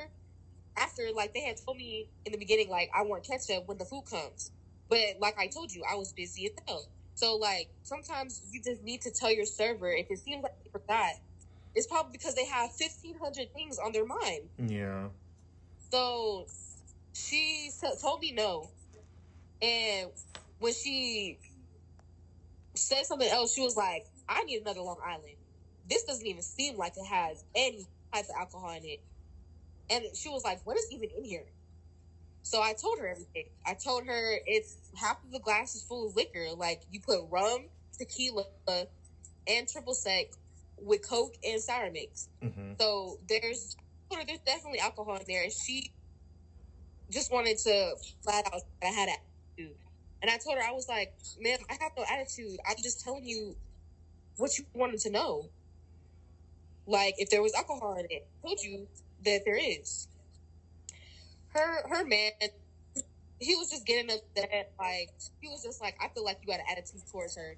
after 0.77 1.03
like 1.15 1.35
they 1.35 1.43
had 1.43 1.57
told 1.65 1.77
me 1.77 2.09
in 2.25 2.33
the 2.33 2.39
beginning 2.39 2.69
like 2.69 2.91
I 2.95 3.03
want 3.03 3.27
ketchup 3.27 3.65
when 3.67 3.79
the 3.79 3.85
food 3.85 4.05
comes, 4.11 4.51
but 4.89 4.99
like 5.21 5.39
I 5.39 5.47
told 5.49 5.73
you, 5.73 5.83
I 5.91 5.97
was 5.97 6.13
busy 6.13 6.47
as 6.47 6.53
hell. 6.67 6.87
So 7.15 7.37
like 7.37 7.69
sometimes 7.83 8.43
you 8.51 8.63
just 8.63 8.83
need 8.83 9.03
to 9.03 9.11
tell 9.11 9.33
your 9.33 9.47
server 9.47 9.91
if 9.91 10.07
it 10.11 10.19
seems 10.19 10.43
like 10.43 10.53
they 10.65 10.71
forgot. 10.71 11.13
It's 11.75 11.87
probably 11.87 12.13
because 12.13 12.35
they 12.35 12.47
have 12.47 12.71
fifteen 12.73 13.19
hundred 13.19 13.53
things 13.53 13.79
on 13.79 13.93
their 13.93 14.07
mind. 14.07 14.51
Yeah. 14.59 15.09
So 15.91 16.47
she 17.15 17.71
told 18.01 18.21
me 18.21 18.33
no, 18.33 18.71
and 19.61 20.11
when 20.59 20.73
she 20.73 21.39
said 22.75 23.05
something 23.05 23.29
else, 23.29 23.55
she 23.55 23.61
was 23.61 23.77
like, 23.77 24.05
"I 24.29 24.43
need 24.45 24.63
another 24.63 24.81
Long 24.81 24.99
Island. 25.05 25.37
This 25.89 26.05
doesn't 26.05 26.27
even 26.27 26.43
seem 26.43 26.77
like 26.77 26.97
it 26.97 27.07
has 27.07 27.45
any 27.55 27.87
type 28.13 28.25
of 28.25 28.35
alcohol 28.39 28.71
in 28.71 28.85
it." 28.85 29.01
And 29.91 30.05
she 30.15 30.29
was 30.29 30.45
like, 30.45 30.65
"What 30.65 30.77
is 30.77 30.87
even 30.91 31.11
in 31.17 31.25
here?" 31.25 31.47
So 32.43 32.61
I 32.61 32.75
told 32.75 32.99
her 32.99 33.07
everything. 33.09 33.47
I 33.67 33.75
told 33.75 34.07
her 34.07 34.39
it's 34.47 34.77
half 34.95 35.23
of 35.25 35.31
the 35.31 35.39
glass 35.39 35.75
is 35.75 35.83
full 35.83 36.09
of 36.09 36.17
liquor. 36.17 36.49
Like 36.57 36.83
you 36.91 37.01
put 37.01 37.21
rum, 37.31 37.67
tequila, 37.99 38.45
and 39.47 39.69
triple 39.69 39.95
sec 39.95 40.27
with 40.79 41.09
Coke 41.09 41.37
and 41.45 41.61
sour 41.61 41.91
mix. 41.91 42.29
Mm-hmm. 42.43 42.73
So 42.79 43.19
there's 43.29 43.77
I 43.79 44.15
told 44.15 44.21
her 44.21 44.27
there's 44.27 44.41
definitely 44.41 44.81
alcohol 44.81 45.17
in 45.17 45.25
there, 45.29 45.45
and 45.45 45.53
she 45.53 45.93
just 47.11 47.33
wanted 47.33 47.59
to 47.59 47.95
flat 48.23 48.47
out 48.47 48.63
that 48.81 48.89
I 48.89 48.93
had 48.93 49.09
attitude. 49.09 49.77
And 50.21 50.31
I 50.31 50.39
told 50.39 50.57
her 50.57 50.63
I 50.63 50.73
was 50.73 50.89
like, 50.89 51.15
"Man, 51.41 51.59
I 51.71 51.75
have 51.81 51.93
no 51.97 52.05
attitude. 52.11 52.59
I'm 52.69 52.77
just 52.83 53.05
telling 53.05 53.25
you 53.25 53.57
what 54.37 54.59
you 54.59 54.65
wanted 54.75 55.01
to 55.01 55.11
know. 55.11 55.49
Like 56.87 57.15
if 57.19 57.31
there 57.31 57.43
was 57.43 57.55
alcohol 57.55 57.95
in 57.95 58.07
it, 58.11 58.27
I 58.43 58.47
told 58.47 58.61
you 58.61 58.89
that 59.25 59.43
there 59.45 59.57
is." 59.59 60.09
Her 61.55 61.87
her 61.89 62.05
man, 62.05 62.31
he 63.39 63.55
was 63.57 63.71
just 63.71 63.85
getting 63.87 64.11
upset. 64.11 64.73
Like 64.79 65.11
he 65.41 65.49
was 65.49 65.63
just 65.63 65.81
like, 65.83 65.97
"I 66.01 66.09
feel 66.09 66.25
like 66.25 66.39
you 66.41 66.47
got 66.47 66.61
an 66.61 66.67
attitude 66.71 67.03
towards 67.11 67.37
her." 67.37 67.57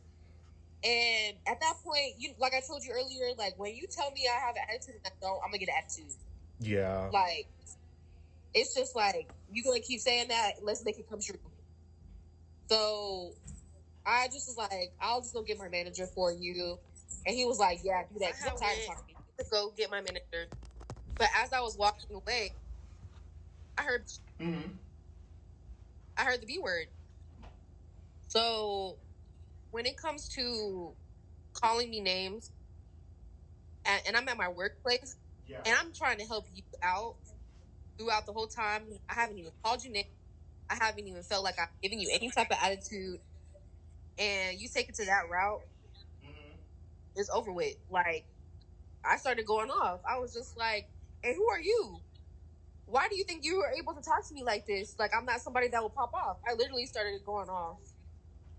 And 0.83 1.37
at 1.47 1.61
that 1.61 1.75
point, 1.83 2.15
you 2.19 2.35
like 2.39 2.53
I 2.55 2.61
told 2.67 2.85
you 2.85 2.93
earlier, 2.93 3.35
like 3.39 3.59
when 3.59 3.75
you 3.75 3.87
tell 3.87 4.11
me 4.11 4.29
I 4.29 4.39
have 4.47 4.57
an 4.57 4.63
attitude 4.69 4.97
and 4.97 5.07
I 5.07 5.11
don't, 5.21 5.41
I'm 5.45 5.51
gonna 5.51 5.59
get 5.59 5.69
an 5.69 5.77
attitude. 5.79 6.13
Yeah. 6.61 7.09
Like 7.13 7.47
it's 8.53 8.75
just 8.75 8.95
like 8.95 9.29
you're 9.51 9.65
gonna 9.65 9.81
keep 9.81 10.01
saying 10.01 10.29
that, 10.29 10.55
let's 10.63 10.85
make 10.85 10.99
it 10.99 11.09
come 11.09 11.21
true. 11.21 11.39
So 12.69 13.33
I 14.07 14.27
just 14.27 14.49
was 14.49 14.57
like, 14.59 14.93
I'll 15.01 15.21
just 15.21 15.33
go 15.35 15.43
get 15.43 15.59
my 15.59 15.69
manager 15.69 16.07
for 16.15 16.33
you. 16.33 16.79
And 17.27 17.35
he 17.35 17.45
was 17.47 17.59
like, 17.59 17.81
Yeah, 17.83 18.03
do 18.13 18.19
that. 18.21 18.33
'cause 18.33 18.49
I'm 18.51 18.59
tired 18.59 18.79
of 18.79 18.87
talking. 18.87 19.15
Let's 19.39 19.51
go 19.51 19.71
get 19.77 19.91
my 19.91 20.01
manager. 20.01 20.49
But 21.19 21.29
as 21.37 21.53
I 21.53 21.61
was 21.61 21.77
walking 21.79 22.17
away, 22.17 22.53
I 23.79 23.83
heard 23.85 24.05
Mm-hmm. 24.41 24.71
I 26.17 26.25
heard 26.25 26.41
the 26.41 26.47
B 26.47 26.59
word. 26.63 26.87
So 28.29 28.99
when 29.71 29.87
it 29.87 29.97
comes 29.97 30.29
to 30.31 30.95
calling 31.53 31.91
me 31.91 32.01
names, 32.01 32.51
and, 33.85 34.01
and 34.07 34.17
I'm 34.17 34.29
at 34.29 34.37
my 34.37 34.49
workplace, 34.49 35.17
Yeah. 35.47 35.59
and 35.67 35.77
I'm 35.79 35.93
trying 35.93 36.19
to 36.19 36.27
help 36.27 36.47
you 36.55 36.63
out 36.83 37.17
throughout 37.99 38.27
the 38.27 38.33
whole 38.33 38.47
time, 38.49 38.83
I 39.09 39.15
haven't 39.15 39.39
even 39.39 39.53
called 39.65 39.85
you 39.85 39.93
name. 39.93 40.05
I 40.71 40.77
haven't 40.77 41.07
even 41.07 41.23
felt 41.23 41.45
like 41.45 41.57
I'm 41.59 41.69
giving 41.83 42.01
you 42.01 42.11
any 42.13 42.31
type 42.31 42.51
of 42.51 42.59
attitude, 42.63 43.21
and 44.19 44.59
you 44.59 44.69
take 44.69 44.89
it 44.89 44.95
to 44.97 45.05
that 45.07 45.29
route, 45.31 45.61
Mm-hmm. 46.25 46.57
it's 47.17 47.31
over 47.31 47.53
with. 47.53 47.75
Like, 47.91 48.25
I 49.05 49.17
started 49.19 49.47
going 49.47 49.71
off. 49.71 50.01
I 50.09 50.19
was 50.19 50.33
just 50.33 50.57
like, 50.57 50.87
"And 51.25 51.37
who 51.37 51.49
are 51.51 51.61
you? 51.61 52.05
Why 52.87 53.09
do 53.09 53.17
you 53.17 53.25
think 53.25 53.45
you 53.45 53.59
were 53.59 53.73
able 53.73 53.95
to 53.95 54.03
talk 54.03 54.27
to 54.29 54.35
me 54.35 54.45
like 54.45 54.67
this? 54.67 54.99
Like, 54.99 55.13
I'm 55.15 55.27
not 55.27 55.43
somebody 55.43 55.69
that 55.69 55.83
will 55.83 55.91
pop 55.91 56.13
off." 56.15 56.39
I 56.49 56.55
literally 56.55 56.87
started 56.87 57.25
going 57.25 57.51
off, 57.51 57.81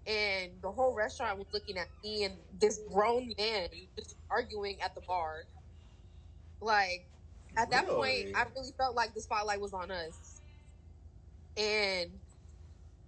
and 0.07 0.61
the 0.61 0.71
whole 0.71 0.95
restaurant 0.95 1.39
was 1.39 1.47
looking 1.53 1.77
at 1.77 1.89
me 2.03 2.25
and 2.25 2.39
this 2.53 2.79
grown 2.89 3.33
man 3.37 3.69
just 3.97 4.15
arguing 4.29 4.81
at 4.81 4.95
the 4.95 5.01
bar. 5.01 5.45
Like, 6.61 7.09
at 7.57 7.71
that 7.71 7.85
Really? 7.87 8.23
point, 8.25 8.37
I 8.37 8.43
really 8.55 8.73
felt 8.77 8.95
like 8.95 9.13
the 9.15 9.21
spotlight 9.21 9.61
was 9.61 9.73
on 9.73 9.91
us, 9.91 10.41
and 11.57 12.21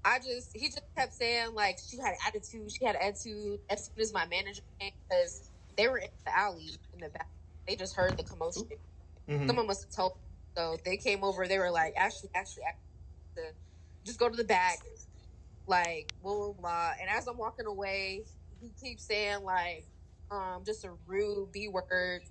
I 0.06 0.20
just 0.20 0.52
he 0.56 0.68
just 0.70 0.82
kept 0.98 1.14
saying 1.14 1.54
like 1.56 1.80
she 1.80 1.98
had 2.00 2.16
attitude, 2.28 2.72
she 2.72 2.86
had 2.86 2.96
attitude. 2.98 3.60
As 3.70 3.86
soon 3.88 4.02
as 4.02 4.14
my 4.14 4.26
manager 4.28 4.64
came, 4.80 4.94
because 5.10 5.52
they 5.78 5.88
were 5.88 6.00
in 6.00 6.10
the 6.26 6.38
alley 6.38 6.72
in 6.94 7.02
the 7.02 7.10
back, 7.10 7.30
they 7.68 7.76
just 7.76 7.96
heard 7.96 8.18
the 8.18 8.24
commotion. 8.24 8.70
Mm-hmm. 9.30 9.48
Someone 9.48 9.68
must 9.68 9.84
have 9.84 9.92
told. 9.96 10.14
them. 10.14 10.20
So 10.58 10.78
they 10.86 10.98
came 10.98 11.24
over. 11.24 11.48
They 11.48 11.60
were 11.60 11.72
like, 11.72 11.94
actually, 11.98 12.30
actually, 12.36 12.64
Ashley, 12.66 13.52
just 14.06 14.20
go 14.20 14.30
to 14.30 14.36
the 14.36 14.44
back, 14.44 14.80
like 15.68 16.14
blah 16.22 16.36
blah 16.36 16.54
blah. 16.54 16.92
And 17.02 17.10
as 17.10 17.28
I'm 17.28 17.38
walking 17.38 17.68
away, 17.68 18.26
he 18.60 18.72
keeps 18.82 19.06
saying 19.08 19.44
like, 19.44 19.86
um, 20.32 20.64
just 20.66 20.86
a 20.86 20.92
rude 21.08 21.52
b 21.52 21.68
word, 21.70 22.22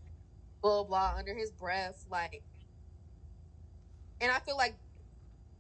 blah 0.63 0.85
blah, 0.85 1.15
under 1.19 1.35
his 1.37 1.51
breath, 1.53 2.05
like. 2.11 2.43
And 4.21 4.33
I 4.33 4.39
feel 4.41 4.57
like, 4.57 4.77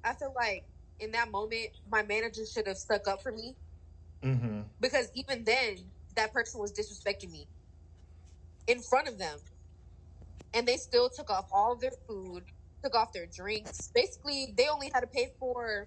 I 0.05 0.15
feel 0.15 0.33
like 0.35 0.65
in 1.01 1.13
that 1.13 1.31
moment, 1.31 1.69
my 1.91 2.03
manager 2.03 2.45
should 2.47 2.67
have 2.67 2.79
stuck 2.79 3.09
up 3.09 3.23
for 3.23 3.33
me 3.33 3.57
Mm-hmm. 4.25 4.63
because 4.81 5.11
even 5.15 5.45
then, 5.45 5.77
that 6.17 6.33
person 6.33 6.61
was 6.61 6.73
disrespecting 6.73 7.31
me 7.31 7.49
in 8.67 8.81
front 8.83 9.09
of 9.09 9.19
them, 9.19 9.39
and 10.57 10.67
they 10.67 10.77
still 10.77 11.11
took 11.11 11.29
off 11.29 11.47
all 11.53 11.75
of 11.75 11.81
their 11.81 11.93
food, 12.09 12.45
took 12.83 12.95
off 12.95 13.13
their 13.13 13.27
drinks. 13.27 13.91
Basically, 13.95 14.55
they 14.57 14.69
only 14.69 14.91
had 14.93 15.01
to 15.01 15.07
pay 15.07 15.29
for 15.39 15.87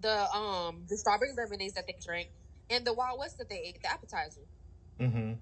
the 0.00 0.30
um 0.34 0.82
the 0.88 0.96
strawberry 0.96 1.30
lemonades 1.36 1.74
that 1.74 1.86
they 1.86 1.94
drank 2.04 2.28
and 2.68 2.84
the 2.84 2.92
Wild 2.92 3.18
West 3.18 3.38
that 3.38 3.48
they 3.48 3.58
ate, 3.58 3.80
the 3.82 3.90
appetizer. 3.90 4.40
Mm-hmm. 5.00 5.32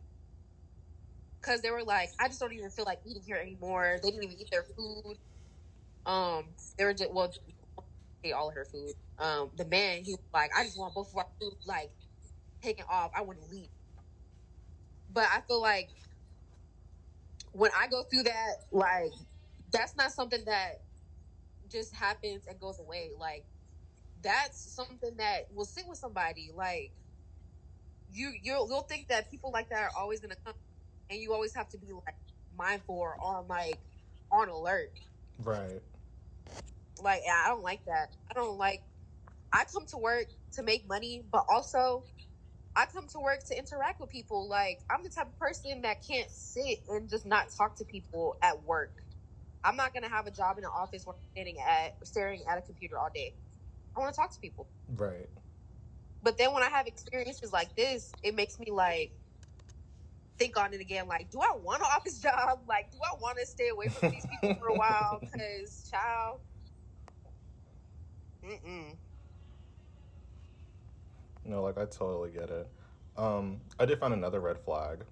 Because 1.41 1.63
they 1.63 1.71
were 1.71 1.85
like, 1.85 2.11
I 2.21 2.29
just 2.29 2.41
don't 2.41 2.53
even 2.53 2.71
feel 2.71 2.85
like 2.85 3.01
eating 3.07 3.23
here 3.25 3.37
anymore. 3.37 3.99
They 4.03 4.11
didn't 4.11 4.25
even 4.25 4.39
eat 4.39 4.51
their 4.51 4.65
food. 4.77 5.17
Um, 6.05 6.45
they 6.77 6.85
were 6.85 6.95
just 6.95 7.13
well, 7.13 7.33
ate 8.25 8.33
all 8.33 8.49
of 8.49 8.55
her 8.55 8.67
food. 8.67 8.93
Um, 9.19 9.51
the 9.57 9.65
man 9.65 10.03
he 10.05 10.13
was 10.13 10.21
like, 10.35 10.51
I 10.57 10.65
just 10.65 10.79
want 10.79 10.95
both 10.95 11.11
of 11.13 11.17
our 11.17 11.27
food 11.41 11.55
like 11.67 11.91
taken 12.63 12.85
off. 12.91 13.11
I 13.17 13.23
want 13.23 13.41
to 13.41 13.47
leave. 13.51 13.69
But 15.11 15.29
I 15.33 15.41
feel 15.41 15.63
like 15.63 15.89
when 17.53 17.71
I 17.79 17.89
go 17.89 18.03
through 18.05 18.25
that, 18.25 18.53
like 18.73 19.13
that's 19.73 19.97
not 19.97 20.13
something 20.13 20.45
that 20.47 20.81
just 21.71 21.95
happens 21.95 22.45
and 22.49 22.59
goes 22.61 22.79
away. 22.79 23.11
Like 23.19 23.45
that's 24.23 24.73
something 24.75 25.17
that 25.19 25.47
will 25.55 25.65
sit 25.65 25.85
with 25.89 25.99
somebody. 25.99 26.51
Like 26.55 26.93
you, 28.13 28.33
you'll, 28.43 28.69
you'll 28.69 28.83
think 28.83 29.09
that 29.09 29.31
people 29.31 29.53
like 29.53 29.69
that 29.71 29.83
are 29.83 29.91
always 29.99 30.21
gonna 30.21 30.37
come, 30.45 30.55
and 31.11 31.21
you 31.21 31.33
always 31.33 31.55
have 31.55 31.69
to 31.71 31.79
be 31.79 31.93
like 31.93 32.15
mindful 32.57 32.97
or 32.97 33.17
on 33.23 33.47
like 33.49 33.79
on 34.31 34.49
alert. 34.49 34.91
Right. 35.39 35.83
Like 37.03 37.23
I 37.31 37.49
don't 37.49 37.63
like 37.63 37.85
that. 37.87 38.09
I 38.31 38.35
don't 38.35 38.59
like. 38.59 38.83
I 39.53 39.65
come 39.73 39.87
to 39.87 39.97
work 39.97 40.27
to 40.53 40.63
make 40.63 40.87
money, 40.89 41.23
but 41.33 41.45
also 41.49 42.05
I 42.79 42.87
come 42.87 43.09
to 43.09 43.19
work 43.19 43.41
to 43.49 43.59
interact 43.59 44.01
with 44.01 44.09
people. 44.09 44.49
Like 44.49 44.79
I'm 44.89 45.03
the 45.03 45.11
type 45.11 45.27
of 45.27 45.39
person 45.39 45.83
that 45.83 46.07
can't 46.07 46.31
sit 46.31 46.79
and 46.89 47.11
just 47.11 47.27
not 47.27 47.47
talk 47.57 47.77
to 47.79 47.85
people 47.85 48.37
at 48.41 48.63
work. 48.65 48.93
I'm 49.65 49.75
not 49.75 49.93
gonna 49.93 50.09
have 50.09 50.29
a 50.29 50.31
job 50.31 50.59
in 50.59 50.65
an 50.65 50.71
office 50.75 51.05
where 51.05 51.17
I'm 51.17 51.23
standing 51.33 51.57
at 51.69 51.97
staring 52.05 52.43
at 52.49 52.57
a 52.57 52.63
computer 52.63 52.97
all 52.97 53.09
day. 53.13 53.35
I 53.97 54.01
want 54.01 54.15
to 54.15 54.21
talk 54.21 54.33
to 54.33 54.39
people. 54.41 54.69
Right. 54.89 55.29
But 56.23 56.39
then 56.39 56.55
when 56.55 56.63
I 56.63 56.69
have 56.69 56.87
experiences 56.87 57.53
like 57.53 57.75
this, 57.75 58.13
it 58.23 58.37
makes 58.37 58.61
me 58.61 58.71
like 58.71 59.11
think 60.39 60.57
on 60.57 60.73
it 60.73 60.81
again. 60.81 61.09
Like, 61.09 61.33
do 61.33 61.41
I 61.41 61.57
want 61.61 61.83
an 61.83 61.89
office 61.93 62.19
job? 62.23 62.61
Like, 62.69 62.93
do 62.93 62.99
I 63.03 63.17
want 63.21 63.39
to 63.41 63.47
stay 63.47 63.71
away 63.71 63.89
from 63.89 64.11
these 64.13 64.27
people 64.27 64.55
for 64.61 64.69
a 64.69 64.75
while? 64.75 65.19
Because, 65.21 65.91
child, 65.91 66.41
mm-mm. 68.45 68.97
No, 71.49 71.63
like 71.63 71.79
I 71.79 71.87
totally 71.87 72.31
get 72.31 72.51
it. 72.51 72.69
Um, 73.17 73.61
I 73.79 73.87
did 73.87 73.99
find 73.99 74.13
another 74.13 74.39
red 74.41 74.59
flag. 74.59 75.05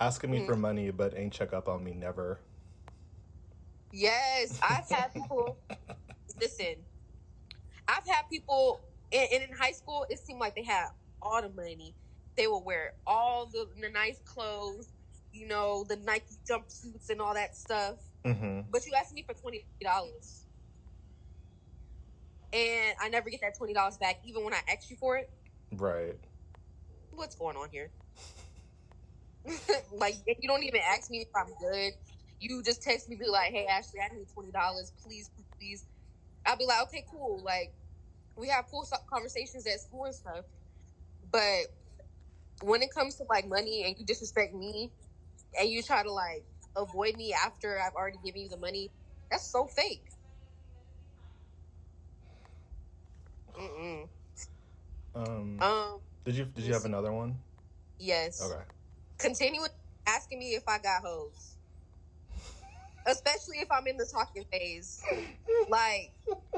Asking 0.00 0.30
me 0.30 0.38
Mhm. 0.38 0.46
for 0.46 0.56
money, 0.56 0.90
but 0.90 1.16
ain't 1.16 1.32
check 1.32 1.52
up 1.52 1.68
on 1.68 1.82
me 1.82 1.92
never. 1.92 2.40
Yes, 3.92 4.58
I've 4.62 4.88
had 4.88 5.12
people. 5.12 5.58
listen, 6.40 6.76
I've 7.86 8.06
had 8.06 8.22
people, 8.30 8.80
and, 9.12 9.28
and 9.32 9.42
in 9.50 9.56
high 9.56 9.72
school, 9.72 10.06
it 10.08 10.18
seemed 10.18 10.40
like 10.40 10.54
they 10.54 10.62
had 10.64 10.88
all 11.20 11.42
the 11.42 11.48
money. 11.50 11.94
They 12.36 12.46
would 12.46 12.64
wear 12.64 12.94
all 13.06 13.46
the, 13.46 13.68
the 13.80 13.88
nice 13.90 14.18
clothes, 14.24 14.88
you 15.32 15.46
know, 15.46 15.84
the 15.88 15.96
Nike 15.96 16.34
jumpsuits 16.48 17.10
and 17.10 17.20
all 17.20 17.34
that 17.34 17.56
stuff. 17.56 17.96
Mm-hmm. 18.24 18.62
But 18.70 18.86
you 18.86 18.92
asked 18.94 19.12
me 19.12 19.22
for 19.22 19.34
twenty 19.34 19.64
dollars, 19.80 20.46
and 22.52 22.96
I 23.00 23.08
never 23.08 23.30
get 23.30 23.40
that 23.42 23.56
twenty 23.56 23.74
dollars 23.74 23.96
back, 23.98 24.16
even 24.24 24.44
when 24.44 24.54
I 24.54 24.60
ask 24.72 24.90
you 24.90 24.96
for 24.96 25.16
it. 25.18 25.30
Right. 25.78 26.16
What's 27.12 27.36
going 27.36 27.56
on 27.56 27.70
here? 27.70 27.92
like, 29.92 30.16
you 30.26 30.48
don't 30.48 30.64
even 30.64 30.80
ask 30.88 31.10
me 31.10 31.20
if 31.22 31.28
I'm 31.36 31.54
good. 31.60 31.92
You 32.40 32.62
just 32.62 32.82
text 32.82 33.08
me, 33.08 33.16
be 33.16 33.28
like, 33.28 33.52
"Hey, 33.52 33.66
Ashley, 33.66 34.00
I 34.00 34.14
need 34.14 34.26
twenty 34.34 34.52
dollars, 34.52 34.92
please, 35.02 35.30
please, 35.34 35.46
please." 35.58 35.86
I'll 36.46 36.56
be 36.56 36.66
like, 36.66 36.82
"Okay, 36.84 37.04
cool." 37.10 37.42
Like, 37.44 37.74
we 38.36 38.48
have 38.48 38.66
cool 38.70 38.86
conversations 39.10 39.66
at 39.66 39.80
school 39.80 40.06
and 40.06 40.14
stuff, 40.14 40.46
but 41.30 41.64
when 42.62 42.82
it 42.82 42.90
comes 42.94 43.16
to 43.16 43.24
like 43.30 43.48
money 43.48 43.84
and 43.86 43.96
you 43.98 44.06
disrespect 44.06 44.54
me, 44.54 44.92
and 45.58 45.68
you 45.68 45.82
try 45.82 46.02
to 46.02 46.12
like 46.12 46.44
avoid 46.76 47.16
me 47.16 47.34
after 47.34 47.80
I've 47.80 47.94
already 47.94 48.18
given 48.24 48.42
you 48.42 48.48
the 48.50 48.58
money, 48.58 48.92
that's 49.30 49.50
so 49.50 49.66
fake. 49.66 50.06
Mm-mm. 53.58 54.08
Um, 55.14 55.58
Um. 55.60 56.00
did 56.24 56.36
you 56.36 56.44
did 56.46 56.64
you 56.64 56.72
have 56.72 56.84
another 56.84 57.12
one? 57.12 57.36
Yes. 57.98 58.40
Okay. 58.42 58.62
continue 59.18 59.60
asking 60.06 60.38
me 60.38 60.54
if 60.54 60.64
I 60.68 60.78
got 60.78 61.02
hoes. 61.02 61.56
Especially 63.06 63.58
if 63.58 63.68
I'm 63.70 63.86
in 63.86 63.96
the 63.96 64.06
talking 64.10 64.44
phase. 64.50 65.02
Like, 65.68 66.12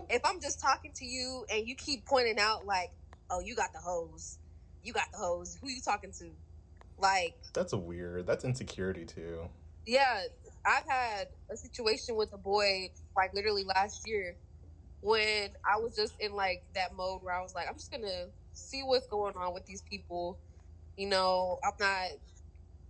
if 0.08 0.22
I'm 0.24 0.40
just 0.40 0.60
talking 0.60 0.92
to 0.96 1.04
you 1.04 1.44
and 1.52 1.66
you 1.66 1.74
keep 1.74 2.06
pointing 2.06 2.38
out, 2.38 2.64
like, 2.66 2.90
oh, 3.30 3.40
you 3.40 3.56
got 3.56 3.72
the 3.72 3.80
hose. 3.80 4.38
You 4.82 4.92
got 4.92 5.04
the 5.12 5.18
hose. 5.18 5.58
Who 5.60 5.68
you 5.68 5.80
talking 5.84 6.12
to? 6.20 6.30
Like, 6.98 7.34
That's 7.52 7.72
a 7.72 7.76
weird. 7.76 8.26
That's 8.26 8.44
insecurity 8.44 9.04
too. 9.04 9.48
yeah, 9.86 10.22
I've 10.64 10.84
had 10.88 11.28
a 11.52 11.56
situation 11.56 12.16
with 12.16 12.32
a 12.32 12.38
boy, 12.38 12.90
like, 13.16 13.34
literally 13.34 13.64
last 13.64 14.02
year 14.06 14.36
when 15.00 15.50
I 15.64 15.78
was 15.80 15.94
just 15.96 16.14
in, 16.20 16.32
like, 16.34 16.62
that 16.74 16.94
mode 16.94 17.22
where 17.22 17.34
I 17.34 17.42
was 17.42 17.54
like, 17.54 17.66
I'm 17.68 17.74
just 17.74 17.90
gonna 17.92 18.26
see 18.56 18.82
what's 18.82 19.06
going 19.06 19.34
on 19.36 19.54
with 19.54 19.66
these 19.66 19.82
people. 19.82 20.38
You 20.96 21.08
know, 21.08 21.58
I'm 21.64 21.72
not 21.78 22.08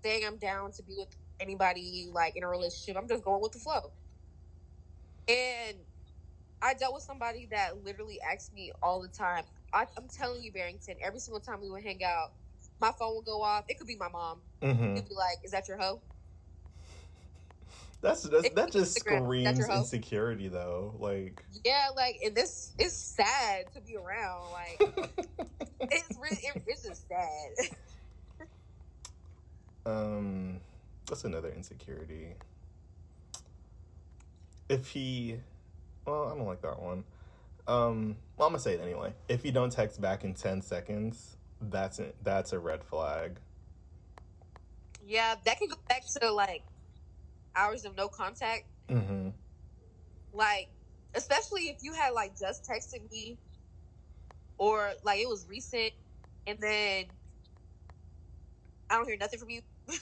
saying 0.04 0.22
I'm 0.26 0.38
down 0.38 0.72
to 0.72 0.82
be 0.82 0.94
with 0.96 1.08
anybody 1.40 2.08
like 2.12 2.36
in 2.36 2.44
a 2.44 2.48
relationship. 2.48 3.00
I'm 3.00 3.08
just 3.08 3.24
going 3.24 3.42
with 3.42 3.52
the 3.52 3.58
flow. 3.58 3.92
And 5.28 5.78
I 6.62 6.74
dealt 6.74 6.94
with 6.94 7.02
somebody 7.02 7.48
that 7.50 7.84
literally 7.84 8.18
asked 8.32 8.52
me 8.54 8.72
all 8.82 9.02
the 9.02 9.08
time. 9.08 9.44
I, 9.72 9.86
I'm 9.98 10.08
telling 10.08 10.42
you, 10.42 10.52
Barrington, 10.52 10.96
every 11.02 11.18
single 11.20 11.40
time 11.40 11.60
we 11.60 11.70
would 11.70 11.82
hang 11.82 12.02
out, 12.04 12.28
my 12.80 12.92
phone 12.98 13.16
would 13.16 13.24
go 13.24 13.42
off. 13.42 13.64
It 13.68 13.78
could 13.78 13.86
be 13.88 13.96
my 13.96 14.08
mom. 14.08 14.42
Mm-hmm. 14.62 14.96
She'd 14.96 15.08
be 15.08 15.14
like, 15.14 15.38
"Is 15.44 15.50
that 15.50 15.68
your 15.68 15.78
hoe?" 15.78 16.02
That's, 18.06 18.22
that's 18.22 18.50
that 18.50 18.70
just 18.70 19.04
Instagram, 19.04 19.24
screams 19.24 19.68
insecurity 19.68 20.46
though. 20.46 20.94
Like, 21.00 21.42
Yeah, 21.64 21.88
like, 21.96 22.20
and 22.24 22.36
this 22.36 22.72
is 22.78 22.92
sad 22.92 23.64
to 23.74 23.80
be 23.80 23.96
around. 23.96 24.44
Like, 24.52 25.18
it's 25.80 26.16
really, 26.16 26.38
it, 26.44 26.62
it's 26.68 26.84
just 26.86 27.08
sad. 27.08 28.46
um, 29.86 30.60
what's 31.08 31.24
another 31.24 31.50
insecurity? 31.50 32.34
If 34.68 34.86
he, 34.86 35.40
well, 36.06 36.26
I 36.32 36.36
don't 36.36 36.46
like 36.46 36.62
that 36.62 36.80
one. 36.80 37.02
Um, 37.66 38.14
well, 38.36 38.46
I'm 38.46 38.52
gonna 38.52 38.60
say 38.60 38.74
it 38.74 38.80
anyway. 38.80 39.14
If 39.28 39.44
you 39.44 39.50
don't 39.50 39.70
text 39.70 40.00
back 40.00 40.22
in 40.22 40.32
ten 40.32 40.62
seconds, 40.62 41.36
that's 41.60 41.98
it. 41.98 42.14
That's 42.22 42.52
a 42.52 42.60
red 42.60 42.84
flag. 42.84 43.40
yeah, 45.04 45.34
that 45.44 45.58
can 45.58 45.66
go 45.66 45.76
back 45.88 46.04
to 46.20 46.30
like 46.30 46.62
hours 47.56 47.84
of 47.84 47.96
no 47.96 48.08
contact. 48.08 48.64
Mm-hmm. 48.88 49.30
like 50.32 50.68
especially 51.16 51.62
if 51.62 51.78
you 51.82 51.92
had 51.92 52.10
like 52.10 52.38
just 52.38 52.68
texted 52.68 53.10
me 53.10 53.36
or 54.58 54.92
like 55.02 55.18
it 55.18 55.28
was 55.28 55.44
recent 55.48 55.92
and 56.46 56.56
then 56.60 57.06
I 58.88 58.94
don't 58.94 59.08
hear 59.08 59.16
nothing 59.18 59.40
from 59.40 59.50
you. 59.50 59.62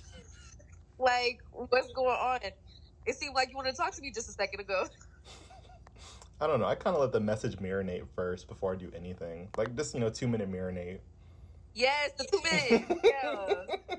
like 0.98 1.38
what's 1.50 1.92
going 1.94 2.08
on? 2.08 2.40
It 3.06 3.14
seemed 3.14 3.34
like 3.34 3.48
you 3.50 3.56
wanted 3.56 3.70
to 3.72 3.76
talk 3.76 3.94
to 3.94 4.02
me 4.02 4.10
just 4.12 4.28
a 4.28 4.32
second 4.32 4.60
ago. 4.60 4.86
I 6.40 6.46
don't 6.46 6.60
know. 6.60 6.66
I 6.66 6.74
kind 6.74 6.94
of 6.94 7.00
let 7.00 7.12
the 7.12 7.20
message 7.20 7.56
marinate 7.56 8.06
first 8.14 8.48
before 8.48 8.72
I 8.72 8.76
do 8.76 8.90
anything. 8.94 9.48
Like 9.56 9.74
just 9.76 9.94
you 9.94 10.00
know, 10.00 10.10
two 10.10 10.28
minute 10.28 10.50
marinate. 10.50 10.98
Yes, 11.74 12.10
the 12.18 12.26
two 12.30 12.40
minutes. 12.42 13.00
Yeah. 13.04 13.96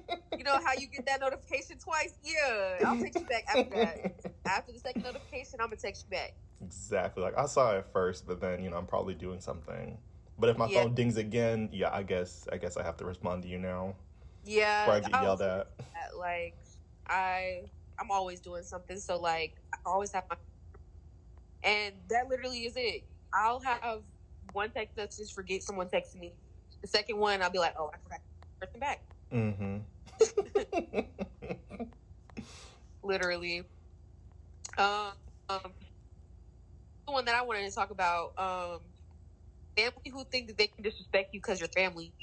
How 0.66 0.74
you 0.74 0.88
get 0.88 1.06
that 1.06 1.22
notification 1.22 1.78
twice? 1.78 2.14
Yeah. 2.24 2.88
I'll 2.88 2.98
text 3.00 3.20
you 3.20 3.26
back 3.28 3.44
after 3.48 3.70
that. 3.70 4.32
After 4.48 4.72
the 4.74 4.80
second 4.80 5.04
notification, 5.04 5.60
I'm 5.60 5.68
gonna 5.68 5.78
text 5.78 6.06
you 6.08 6.12
back. 6.18 6.34
Exactly. 6.62 7.24
Like 7.24 7.38
I 7.38 7.46
saw 7.48 7.76
it 7.78 7.86
first, 7.92 8.28
but 8.28 8.40
then 8.40 8.64
you 8.64 8.70
know 8.70 8.78
I'm 8.78 8.86
probably 8.86 9.14
doing 9.16 9.40
something. 9.40 9.98
But 10.38 10.50
if 10.50 10.58
my 10.58 10.68
Yeah. 10.68 10.84
phone 10.84 10.94
dings 10.94 11.18
again, 11.18 11.70
yeah, 11.72 11.90
I 11.92 12.04
guess 12.04 12.48
I 12.52 12.58
guess 12.58 12.78
I 12.78 12.84
have 12.84 12.98
to 12.98 13.06
respond 13.06 13.44
to 13.44 13.50
you 13.50 13.58
now 13.58 13.96
Yeah. 14.44 14.86
before 14.86 14.94
I 14.96 15.00
get 15.02 15.16
I 15.16 15.24
yelled 15.24 15.42
at. 15.42 15.68
that, 15.78 16.18
like 16.18 16.56
I 17.08 17.64
I'm 18.00 18.12
always 18.12 18.40
doing 18.40 18.64
something, 18.64 19.00
so 19.00 19.20
like 19.20 19.56
I 19.74 19.78
always 19.86 20.12
have 20.12 20.26
my 20.30 20.38
and 21.64 21.96
that 22.10 22.28
literally 22.30 22.66
is 22.66 22.74
it. 22.76 23.04
I'll 23.34 23.60
have 23.62 24.02
one 24.54 24.70
text 24.72 24.96
message 24.96 25.34
forget 25.34 25.64
someone 25.64 25.88
texting 25.88 26.20
me. 26.20 26.34
The 26.82 26.88
second 26.88 27.18
one 27.18 27.42
I'll 27.42 27.50
be 27.50 27.60
like, 27.60 27.74
oh 27.80 27.90
I 27.94 27.98
forgot 28.04 28.20
person 28.60 28.80
back. 28.80 29.02
Mm-hmm. 29.34 29.78
Literally. 33.04 33.64
Um, 34.78 35.12
um 35.50 35.74
the 37.08 37.14
one 37.14 37.26
that 37.26 37.36
I 37.36 37.44
wanted 37.44 37.68
to 37.70 37.76
talk 37.76 37.92
about, 37.92 38.32
um 38.38 38.80
family 39.78 40.12
who 40.12 40.24
think 40.26 40.48
that 40.48 40.58
they 40.58 40.68
can 40.68 40.84
disrespect 40.84 41.34
you 41.34 41.40
because 41.40 41.60
you're 41.60 41.70
family. 41.70 42.14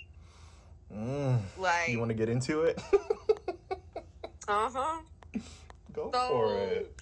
mm. 0.92 1.40
Like 1.58 1.88
You 1.90 1.98
want 1.98 2.10
to 2.10 2.14
get 2.14 2.28
into 2.28 2.62
it? 2.62 2.80
uh-huh. 4.48 5.02
Go 5.92 6.10
So 6.12 6.28
for 6.28 6.54
it. 6.54 6.96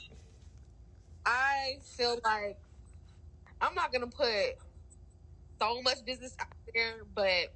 I 1.24 1.74
feel 1.96 2.18
like 2.24 2.58
I'm 3.60 3.74
not 3.74 3.92
gonna 3.92 4.06
put 4.08 4.54
so 5.60 5.80
much 5.82 6.04
business 6.04 6.34
out 6.40 6.46
there, 6.74 7.04
but 7.14 7.50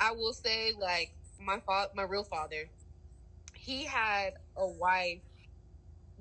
I 0.00 0.12
will 0.12 0.32
say 0.32 0.72
like 0.78 1.12
my 1.40 1.60
fa- 1.66 1.88
my 1.94 2.02
real 2.02 2.24
father, 2.24 2.70
he 3.54 3.86
had 3.86 4.34
a 4.56 4.66
wife 4.66 5.22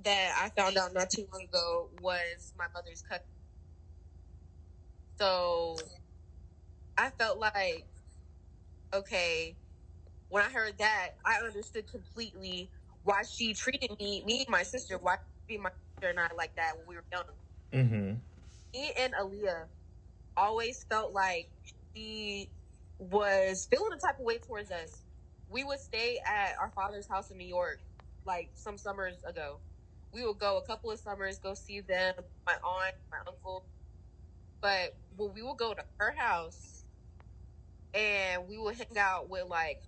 that 0.03 0.32
I 0.39 0.49
found 0.49 0.77
out 0.77 0.93
not 0.93 1.10
too 1.10 1.27
long 1.34 1.43
ago 1.43 1.89
was 2.01 2.53
my 2.58 2.65
mother's 2.73 3.01
cousin. 3.01 3.25
So 5.19 5.75
I 6.97 7.10
felt 7.12 7.39
like 7.39 7.86
okay, 8.93 9.58
when 10.30 10.43
I 10.43 10.49
heard 10.49 10.77
that, 10.80 11.10
I 11.25 11.36
understood 11.45 11.89
completely 11.89 12.69
why 13.03 13.23
she 13.23 13.53
treated 13.53 13.91
me, 13.99 14.23
me 14.25 14.39
and 14.41 14.49
my 14.49 14.63
sister, 14.63 14.97
why 14.97 15.15
she 15.15 15.56
treated 15.56 15.63
my 15.63 15.69
sister 15.71 16.10
and 16.10 16.19
I 16.19 16.27
like 16.38 16.56
that 16.56 16.73
when 16.77 16.88
we 16.88 16.95
were 16.95 17.06
young. 17.12 17.23
Mm-hmm. 17.73 18.13
Me 18.73 18.91
and 18.99 19.13
Aaliyah 19.13 19.67
always 20.36 20.86
felt 20.89 21.13
like 21.13 21.49
she 21.95 22.49
was 22.99 23.67
feeling 23.69 23.91
a 23.93 23.99
type 23.99 24.19
of 24.19 24.25
way 24.25 24.38
towards 24.38 24.71
us. 24.71 25.03
We 25.50 25.64
would 25.64 25.80
stay 25.80 26.20
at 26.26 26.56
our 26.60 26.72
father's 26.72 27.08
house 27.08 27.32
in 27.32 27.38
New 27.38 27.48
York, 27.48 27.80
like 28.26 28.52
some 28.56 28.78
summers 28.78 29.24
ago. 29.28 29.62
We 30.14 30.26
would 30.26 30.40
go 30.40 30.58
a 30.58 30.64
couple 30.64 30.92
of 30.92 31.00
summers, 31.00 31.40
go 31.40 31.54
see 31.54 31.82
them, 31.82 32.16
my 32.46 32.54
aunt, 32.54 32.96
my 33.12 33.18
uncle. 33.28 33.66
But 34.62 34.96
when 35.16 35.34
we 35.34 35.42
would 35.44 35.58
go 35.58 35.74
to 35.74 35.84
her 36.00 36.14
house 36.18 36.84
and 37.94 38.48
we 38.48 38.58
would 38.58 38.76
hang 38.78 38.98
out 38.98 39.30
with 39.30 39.46
like 39.48 39.80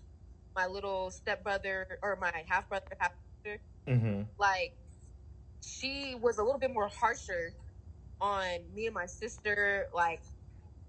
my 0.55 0.67
little 0.67 1.11
stepbrother 1.11 1.99
or 2.03 2.15
my 2.15 2.31
half 2.47 2.69
brother, 2.69 2.85
half 2.99 3.11
sister, 3.43 3.61
Mm-hmm. 3.87 4.23
like 4.37 4.73
she 5.61 6.15
was 6.15 6.37
a 6.37 6.43
little 6.43 6.59
bit 6.59 6.71
more 6.71 6.89
harsher 6.89 7.53
on 8.21 8.59
me 8.73 8.85
and 8.85 8.93
my 8.93 9.07
sister, 9.07 9.87
like 9.93 10.21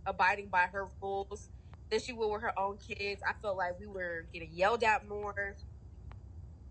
abiding 0.07 0.49
by 0.49 0.67
her 0.67 0.89
rules 1.03 1.49
than 1.90 2.00
she 2.00 2.12
would 2.12 2.29
with 2.29 2.42
her 2.42 2.59
own 2.59 2.76
kids. 2.79 3.22
I 3.26 3.33
felt 3.42 3.57
like 3.57 3.79
we 3.79 3.87
were 3.87 4.26
getting 4.33 4.50
yelled 4.53 4.83
at 4.85 5.09
more. 5.09 5.57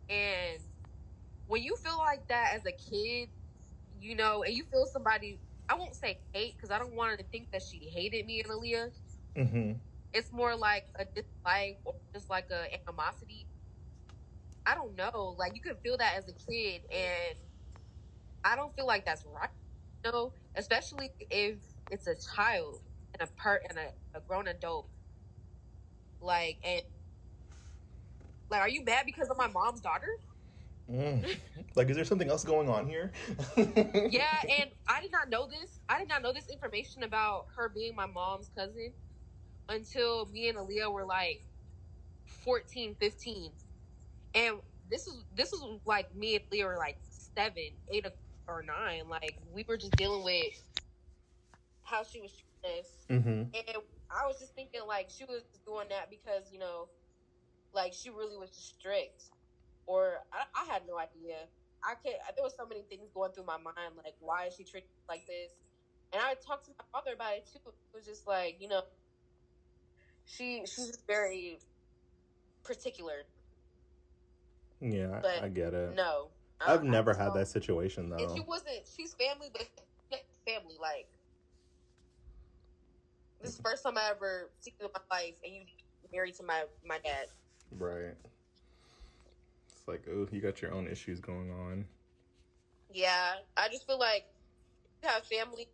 And 0.09 0.59
when 1.47 1.61
you 1.61 1.75
feel 1.75 1.97
like 1.97 2.27
that 2.29 2.53
as 2.55 2.65
a 2.65 2.71
kid, 2.71 3.29
you 4.01 4.15
know, 4.15 4.43
and 4.43 4.53
you 4.53 4.63
feel 4.71 4.85
somebody, 4.85 5.39
I 5.67 5.75
won't 5.75 5.95
say 5.95 6.19
hate 6.33 6.55
because 6.55 6.71
I 6.71 6.79
don't 6.79 6.95
want 6.95 7.11
her 7.11 7.17
to 7.17 7.23
think 7.23 7.51
that 7.51 7.61
she 7.61 7.77
hated 7.77 8.25
me 8.25 8.41
and 8.41 8.49
Aaliyah. 8.49 8.91
Mm-hmm. 9.37 9.71
It's 10.13 10.31
more 10.31 10.55
like 10.55 10.87
a 10.95 11.05
dislike 11.05 11.79
or 11.85 11.95
just 12.13 12.29
like 12.29 12.49
a 12.51 12.73
animosity. 12.81 13.45
I 14.65 14.75
don't 14.75 14.95
know. 14.95 15.35
Like 15.37 15.55
you 15.55 15.61
can 15.61 15.75
feel 15.75 15.97
that 15.97 16.15
as 16.17 16.27
a 16.27 16.33
kid, 16.33 16.81
and 16.91 17.37
I 18.43 18.55
don't 18.55 18.75
feel 18.75 18.87
like 18.87 19.05
that's 19.05 19.25
right. 19.25 19.49
You 20.05 20.11
know, 20.11 20.33
especially 20.55 21.11
if 21.29 21.57
it's 21.91 22.07
a 22.07 22.15
child 22.35 22.79
and 23.13 23.27
a 23.27 23.31
part 23.41 23.63
and 23.69 23.77
a, 23.77 24.17
a 24.17 24.21
grown 24.21 24.47
adult. 24.47 24.87
Like 26.21 26.57
and 26.63 26.81
like, 28.49 28.61
are 28.61 28.69
you 28.69 28.83
mad 28.83 29.05
because 29.05 29.29
of 29.29 29.37
my 29.37 29.47
mom's 29.47 29.81
daughter? 29.81 30.07
Mm. 30.91 31.37
Like, 31.75 31.87
is 31.89 31.95
there 31.95 32.03
something 32.03 32.29
else 32.29 32.43
going 32.43 32.67
on 32.67 32.87
here? 32.87 33.11
yeah, 33.55 34.41
and 34.59 34.71
I 34.87 35.01
did 35.01 35.11
not 35.11 35.29
know 35.29 35.47
this. 35.47 35.79
I 35.87 35.99
did 35.99 36.09
not 36.09 36.23
know 36.23 36.33
this 36.33 36.49
information 36.49 37.03
about 37.03 37.45
her 37.55 37.69
being 37.69 37.95
my 37.95 38.07
mom's 38.07 38.49
cousin 38.57 38.91
until 39.69 40.25
me 40.25 40.49
and 40.49 40.57
Aaliyah 40.57 40.91
were 40.91 41.05
like 41.05 41.45
14, 42.25 42.95
15. 42.99 43.51
And 44.33 44.55
this 44.89 45.07
is 45.07 45.23
this 45.35 45.51
was 45.51 45.79
like 45.85 46.13
me 46.15 46.35
and 46.35 46.43
Leah 46.51 46.65
were 46.65 46.77
like 46.77 46.97
seven, 47.01 47.69
eight 47.91 48.05
or 48.47 48.63
nine. 48.63 49.07
Like 49.07 49.37
we 49.53 49.63
were 49.67 49.77
just 49.77 49.95
dealing 49.95 50.23
with 50.23 50.63
how 51.83 52.03
she 52.03 52.19
was 52.19 52.31
treating 52.31 52.79
us. 52.79 52.87
mm-hmm. 53.09 53.29
And 53.53 53.83
I 54.09 54.25
was 54.27 54.39
just 54.39 54.55
thinking 54.55 54.81
like 54.87 55.09
she 55.09 55.25
was 55.25 55.43
doing 55.65 55.87
that 55.89 56.09
because, 56.09 56.51
you 56.51 56.59
know, 56.59 56.89
like 57.73 57.93
she 57.93 58.09
really 58.09 58.37
was 58.37 58.49
strict. 58.51 59.29
Or 59.85 60.19
I, 60.33 60.45
I 60.55 60.71
had 60.71 60.83
no 60.87 60.97
idea. 60.97 61.35
I 61.83 61.95
could 61.95 62.13
there 62.35 62.43
was 62.43 62.53
so 62.57 62.65
many 62.67 62.81
things 62.89 63.09
going 63.13 63.31
through 63.31 63.45
my 63.45 63.57
mind, 63.57 63.95
like 64.03 64.15
why 64.19 64.47
is 64.47 64.55
she 64.55 64.63
treated 64.63 64.89
like 65.07 65.25
this? 65.27 65.51
And 66.11 66.21
I 66.21 66.33
talked 66.45 66.65
to 66.65 66.71
my 66.77 66.85
father 66.91 67.13
about 67.13 67.33
it 67.33 67.47
too. 67.51 67.59
It 67.65 67.95
was 67.95 68.05
just 68.05 68.27
like, 68.27 68.57
you 68.59 68.67
know, 68.67 68.81
she 70.25 70.63
she's 70.65 70.97
very 71.07 71.59
particular. 72.63 73.25
Yeah, 74.81 75.19
But 75.21 75.43
I 75.43 75.49
get 75.49 75.73
it. 75.73 75.95
No. 75.95 76.29
I've 76.65 76.81
I- 76.81 76.87
never 76.87 77.13
had 77.13 77.33
that 77.35 77.47
situation 77.47 78.11
And 78.11 78.31
she 78.31 78.41
wasn't 78.41 78.81
she's 78.95 79.13
family 79.13 79.49
but 79.53 79.67
family, 80.45 80.75
like 80.81 81.07
this 83.41 83.51
is 83.51 83.57
the 83.57 83.63
first 83.63 83.83
time 83.83 83.97
I 83.97 84.09
ever 84.11 84.49
seen 84.59 84.73
you 84.79 84.85
in 84.87 84.91
my 84.93 85.15
life 85.17 85.35
and 85.43 85.53
you 85.53 85.61
married 86.11 86.35
to 86.35 86.43
my 86.43 86.63
my 86.85 86.99
dad. 86.99 87.27
Right. 87.71 88.15
It's 89.69 89.87
like, 89.87 90.05
oh, 90.11 90.27
you 90.31 90.41
got 90.41 90.61
your 90.61 90.73
own 90.73 90.87
issues 90.87 91.19
going 91.19 91.51
on. 91.51 91.85
Yeah, 92.91 93.33
I 93.55 93.67
just 93.69 93.85
feel 93.85 93.99
like 93.99 94.25
you 95.03 95.09
have 95.09 95.23
family 95.25 95.67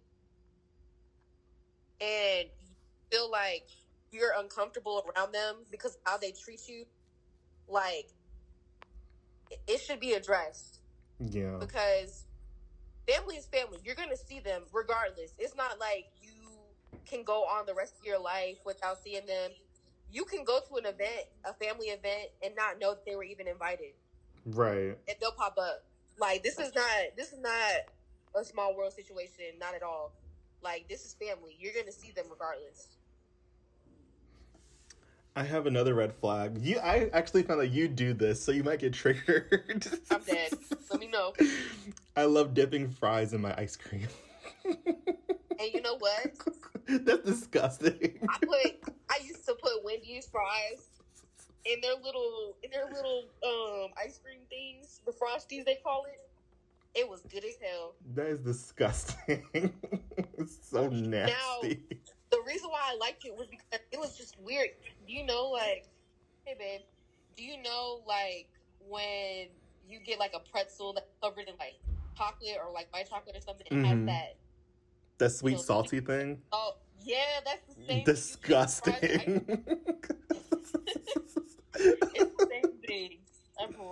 and 2.02 2.50
you 2.62 2.76
feel 3.12 3.32
like 3.32 3.66
you're 4.12 4.34
uncomfortable 4.38 5.04
around 5.16 5.32
them 5.32 5.58
because 5.72 5.98
how 6.06 6.18
they 6.18 6.32
treat 6.32 6.68
you. 6.68 6.86
Like, 7.68 8.08
it- 9.68 9.80
should 9.80 10.00
be 10.00 10.14
addressed 10.14 10.80
Yeah. 11.20 11.58
because 11.60 12.26
family 13.08 13.38
is 13.38 13.46
family. 13.48 13.80
You're 13.84 13.96
going 13.96 14.10
to 14.10 14.18
see 14.18 14.40
them 14.40 14.66
regardless. 14.72 15.32
It's 15.38 15.56
not 15.56 15.80
like 15.80 16.06
can 17.06 17.24
go 17.24 17.44
on 17.44 17.66
the 17.66 17.74
rest 17.74 17.96
of 18.00 18.06
your 18.06 18.20
life 18.20 18.58
without 18.66 18.98
seeing 19.04 19.26
them. 19.26 19.52
You 20.12 20.26
can 20.26 20.44
go 20.44 20.60
to 20.70 20.76
an 20.76 20.86
event, 20.86 21.26
a 21.44 21.54
family 21.54 21.88
event, 21.88 22.30
and 22.44 22.56
not 22.56 22.80
know 22.80 22.92
that 22.92 23.06
they 23.06 23.16
were 23.16 23.24
even 23.24 23.48
invited 23.48 23.94
Right. 24.46 24.98
and 25.08 25.18
they'll 25.20 25.32
pop 25.32 25.58
up. 25.58 25.84
Like 26.18 26.44
this 26.44 26.60
is 26.60 26.74
not 26.76 26.86
this 27.18 27.34
is 27.34 27.40
not 27.40 27.72
a 28.36 28.44
small 28.46 28.76
world 28.76 28.94
situation, 28.94 29.46
not 29.60 29.74
at 29.76 29.84
all. 29.84 30.14
Like 30.62 30.88
this 30.88 31.06
is 31.06 31.14
family. 31.16 31.56
You're 31.60 31.74
gonna 31.74 31.92
see 31.92 32.12
them 32.12 32.26
regardless. 32.30 32.88
I 35.36 35.44
have 35.44 35.66
another 35.68 35.94
red 35.94 36.14
flag. 36.14 36.60
You, 36.62 36.80
I 36.80 37.10
actually 37.12 37.44
found 37.44 37.60
that 37.60 37.68
you 37.68 37.90
do 37.90 38.14
this, 38.14 38.42
so 38.42 38.54
you 38.54 38.64
might 38.64 38.80
get 38.80 38.94
triggered. 38.94 39.86
I'm 40.12 40.24
dead. 40.24 40.54
Let 40.90 41.00
me 41.00 41.08
know. 41.08 41.34
I 42.16 42.24
love 42.24 42.54
dipping 42.54 42.90
fries 42.90 43.34
in 43.34 43.42
my 43.42 43.54
ice 43.58 43.76
cream. 43.76 44.08
And 45.60 45.74
you 45.74 45.82
know 45.82 45.98
what? 45.98 46.32
That's 47.06 47.24
disgusting. 47.24 48.20
I 48.30 48.38
put 48.40 48.96
I 49.10 49.20
used 49.24 49.46
to 49.46 49.56
put 49.56 49.84
Wendy's 49.84 50.28
fries 50.28 50.90
in 51.66 51.82
their 51.82 51.96
little 51.96 52.56
in 52.64 52.72
their 52.72 52.86
little 52.92 53.24
um 53.44 53.92
ice 54.04 54.20
cream 54.24 54.40
things, 54.50 55.02
the 55.06 55.12
frosties 55.12 55.66
they 55.66 55.76
call 55.84 56.06
it. 56.06 56.20
It 57.00 57.10
was 57.10 57.22
good 57.24 57.44
as 57.44 57.56
hell. 57.62 57.96
That 58.14 58.28
is 58.28 58.40
disgusting. 58.40 59.44
it's 59.54 60.70
so 60.70 60.88
nasty. 60.90 61.34
Now, 61.34 61.70
The 62.32 62.42
reason 62.48 62.70
why 62.70 62.82
I 62.86 62.96
liked 62.98 63.26
it 63.26 63.36
was 63.36 63.48
because 63.48 63.80
it 63.92 64.00
was 64.00 64.18
just 64.18 64.40
weird. 64.40 64.70
You 65.08 65.26
know 65.26 65.50
like 65.50 65.86
hey 66.46 66.56
babe, 66.58 66.82
do 67.36 67.44
you 67.44 67.62
know 67.62 68.02
like 68.08 68.48
when 68.88 69.48
you 69.88 70.00
get 70.06 70.20
like 70.20 70.34
a 70.36 70.40
pretzel 70.52 70.94
that's 70.94 71.12
covered 71.22 71.48
in 71.48 71.56
like 71.60 71.76
chocolate 72.18 72.58
or 72.64 72.72
like 72.72 72.92
white 72.94 73.10
chocolate 73.10 73.36
or 73.36 73.42
something, 73.42 73.66
it 73.70 73.86
has 73.86 73.98
Mhm. 73.98 74.06
that 74.06 74.36
that 75.18 75.32
sweet 75.32 75.60
salty 75.60 76.00
thing. 76.00 76.42
oh 76.52 76.76
yeah, 77.04 77.40
that's 77.46 77.76
the 77.76 77.86
same 77.86 78.04
Disgusting. 78.04 79.66
It's 81.78 82.32
the 82.38 82.48
same 82.50 82.72
thing. 82.88 83.18
I'm 83.60 83.74
from 83.74 83.90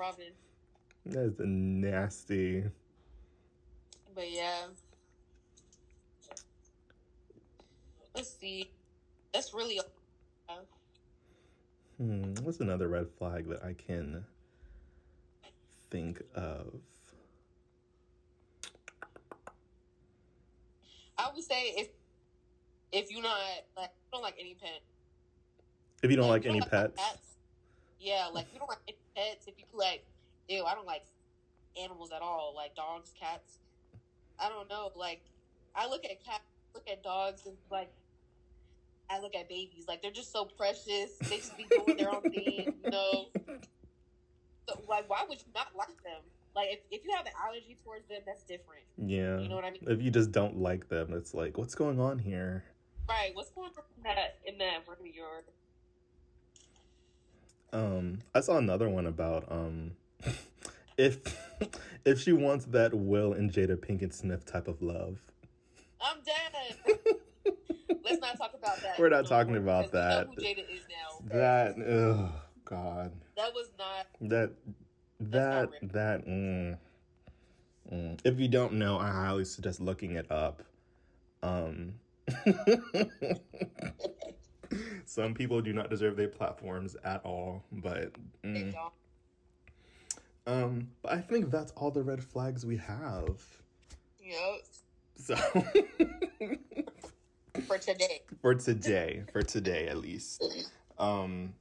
that 1.06 1.20
is 1.20 1.34
nasty. 1.40 2.64
But 4.16 4.32
yeah. 4.32 4.68
Let's 8.16 8.38
see. 8.40 8.70
That's 9.34 9.54
really 9.54 9.80
Hmm, 11.98 12.34
what's 12.42 12.60
another 12.60 12.88
red 12.88 13.08
flag 13.18 13.48
that 13.50 13.64
I 13.64 13.74
can 13.74 14.26
think 15.90 16.22
of? 16.36 16.74
I 21.18 21.30
would 21.34 21.44
say 21.44 21.74
if 21.78 21.90
if 22.92 23.12
you're 23.12 23.24
not 23.24 23.38
like 23.78 23.90
you 23.96 24.12
don't 24.12 24.22
like 24.22 24.36
any 24.40 24.56
pet. 24.60 24.82
If 26.02 26.12
you 26.12 26.18
don't 26.18 26.30
like 26.30 26.44
you 26.44 26.52
any 26.52 26.62
pets, 26.62 26.98
cats, 26.98 27.36
Yeah, 28.00 28.28
like 28.34 28.48
you 28.54 28.60
don't 28.60 28.70
like 28.70 28.80
any 28.88 28.98
pets. 29.16 29.48
If 29.48 29.56
you 29.58 29.66
like, 29.74 30.04
ew, 30.50 30.66
I 30.66 30.76
don't 30.76 30.86
like 30.86 31.04
animals 31.82 32.12
at 32.16 32.22
all. 32.22 32.54
Like 32.56 32.76
dogs, 32.76 33.14
cats. 33.20 33.60
I 34.40 34.50
don't 34.50 34.70
know. 34.70 34.92
Like 34.96 35.22
I 35.76 35.88
look 35.88 36.04
at 36.06 36.24
cats, 36.24 36.44
look 36.74 36.88
at 36.90 37.04
dogs, 37.04 37.46
and 37.46 37.56
like 37.72 37.92
I 39.10 39.20
look 39.20 39.36
at 39.36 39.48
babies. 39.50 39.86
Like 39.88 40.02
they're 40.02 40.12
just 40.12 40.32
so 40.32 40.46
precious. 40.46 41.18
They 41.22 41.40
should 41.40 41.58
be 41.58 41.66
doing 41.70 41.98
their 41.98 42.14
own 42.14 42.22
thing, 42.22 42.74
you 42.84 42.90
know. 42.90 43.28
So, 44.68 44.80
like, 44.88 45.10
why 45.10 45.26
would 45.28 45.40
you 45.40 45.52
not 45.54 45.68
like 45.76 46.02
them? 46.04 46.22
Like, 46.56 46.68
if, 46.72 46.80
if 46.92 47.04
you 47.04 47.12
have 47.16 47.26
an 47.26 47.32
allergy 47.44 47.78
towards 47.84 48.08
them, 48.08 48.20
that's 48.26 48.44
different. 48.44 48.84
yeah. 48.98 49.40
You 49.40 49.50
know 49.50 49.56
what 49.56 49.66
I 49.66 49.72
mean? 49.72 49.84
If 49.88 50.02
you 50.02 50.12
just 50.12 50.32
don't 50.32 50.58
like 50.58 50.88
them, 50.90 51.14
it's 51.14 51.34
like, 51.34 51.58
what's 51.58 51.74
going 51.76 52.00
on 52.00 52.20
here? 52.20 52.64
Right. 53.10 53.32
What's 53.34 53.50
going 53.50 53.72
on 53.76 53.84
in 53.98 54.04
that 54.04 54.38
in 54.46 54.58
that 54.60 54.88
room 54.88 54.98
of 55.02 55.14
yours? 55.16 55.44
Um, 57.74 58.20
I 58.36 58.40
saw 58.42 58.58
another 58.58 58.88
one 58.88 59.08
about 59.08 59.46
um, 59.52 59.92
if 60.98 61.20
if 62.06 62.20
she 62.22 62.32
wants 62.34 62.66
that 62.66 62.94
Will 62.94 63.34
and 63.34 63.52
Jada 63.52 63.76
Pinkett 63.76 64.14
Smith 64.14 64.46
type 64.46 64.68
of 64.68 64.82
love. 64.82 65.20
I'm 66.00 66.18
dead. 66.24 66.98
Let's 68.06 68.22
not 68.22 68.38
talk 68.38 68.54
about 68.54 68.82
that. 68.82 69.00
We're 69.00 69.10
not 69.10 69.24
no 69.24 69.30
talking 69.30 69.54
more, 69.54 69.62
about 69.62 69.92
that. 69.94 70.28
Jada 70.32 70.60
is 70.60 70.82
now. 70.90 71.28
That 71.34 71.76
oh 71.80 72.30
god, 72.66 73.12
That 73.38 73.54
was 73.54 73.70
not. 73.80 74.08
that 74.30 74.52
that 75.32 75.70
that. 75.94 76.26
Mm, 76.28 76.78
mm. 77.92 78.20
If 78.24 78.40
you 78.40 78.48
don't 78.48 78.74
know, 78.74 78.98
I 78.98 79.10
highly 79.10 79.46
suggest 79.46 79.80
looking 79.82 80.16
it 80.16 80.32
up. 80.32 80.64
Um. 81.42 81.94
Some 85.06 85.34
people 85.36 85.62
do 85.62 85.74
not 85.74 85.90
deserve 85.90 86.16
their 86.16 86.30
platforms 86.30 86.96
at 87.04 87.24
all, 87.24 87.64
but 87.72 88.14
mm. 88.44 88.74
um, 90.48 90.88
but 91.02 91.12
I 91.12 91.20
think 91.20 91.52
that's 91.52 91.72
all 91.74 91.92
the 91.92 92.02
red 92.02 92.24
flags 92.24 92.66
we 92.66 92.78
have. 92.78 93.40
Yep. 94.20 94.64
So 95.16 95.36
For 97.68 97.78
today. 97.78 98.22
for 98.42 98.56
today, 98.56 99.24
for 99.32 99.42
today 99.42 99.88
at 99.88 99.98
least. 99.98 100.44
Um, 100.98 101.54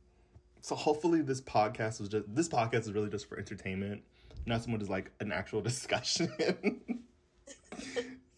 so 0.62 0.77
hopefully 0.77 1.22
this 1.22 1.40
podcast 1.40 2.01
was 2.01 2.09
just 2.09 2.35
this 2.35 2.48
podcast 2.48 2.83
is 2.83 2.92
really 2.92 3.11
just 3.11 3.29
for 3.29 3.37
entertainment, 3.37 4.03
not 4.46 4.62
so 4.62 4.70
much 4.70 4.81
as 4.81 4.88
like 4.88 5.11
an 5.20 5.33
actual 5.33 5.61
discussion. 5.70 7.03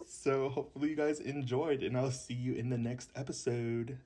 so 0.06 0.48
hopefully 0.48 0.88
you 0.88 0.96
guys 0.96 1.20
enjoyed, 1.20 1.82
and 1.82 1.96
I'll 1.96 2.10
see 2.10 2.34
you 2.34 2.54
in 2.54 2.70
the 2.70 2.78
next 2.78 3.10
episode. 3.14 3.98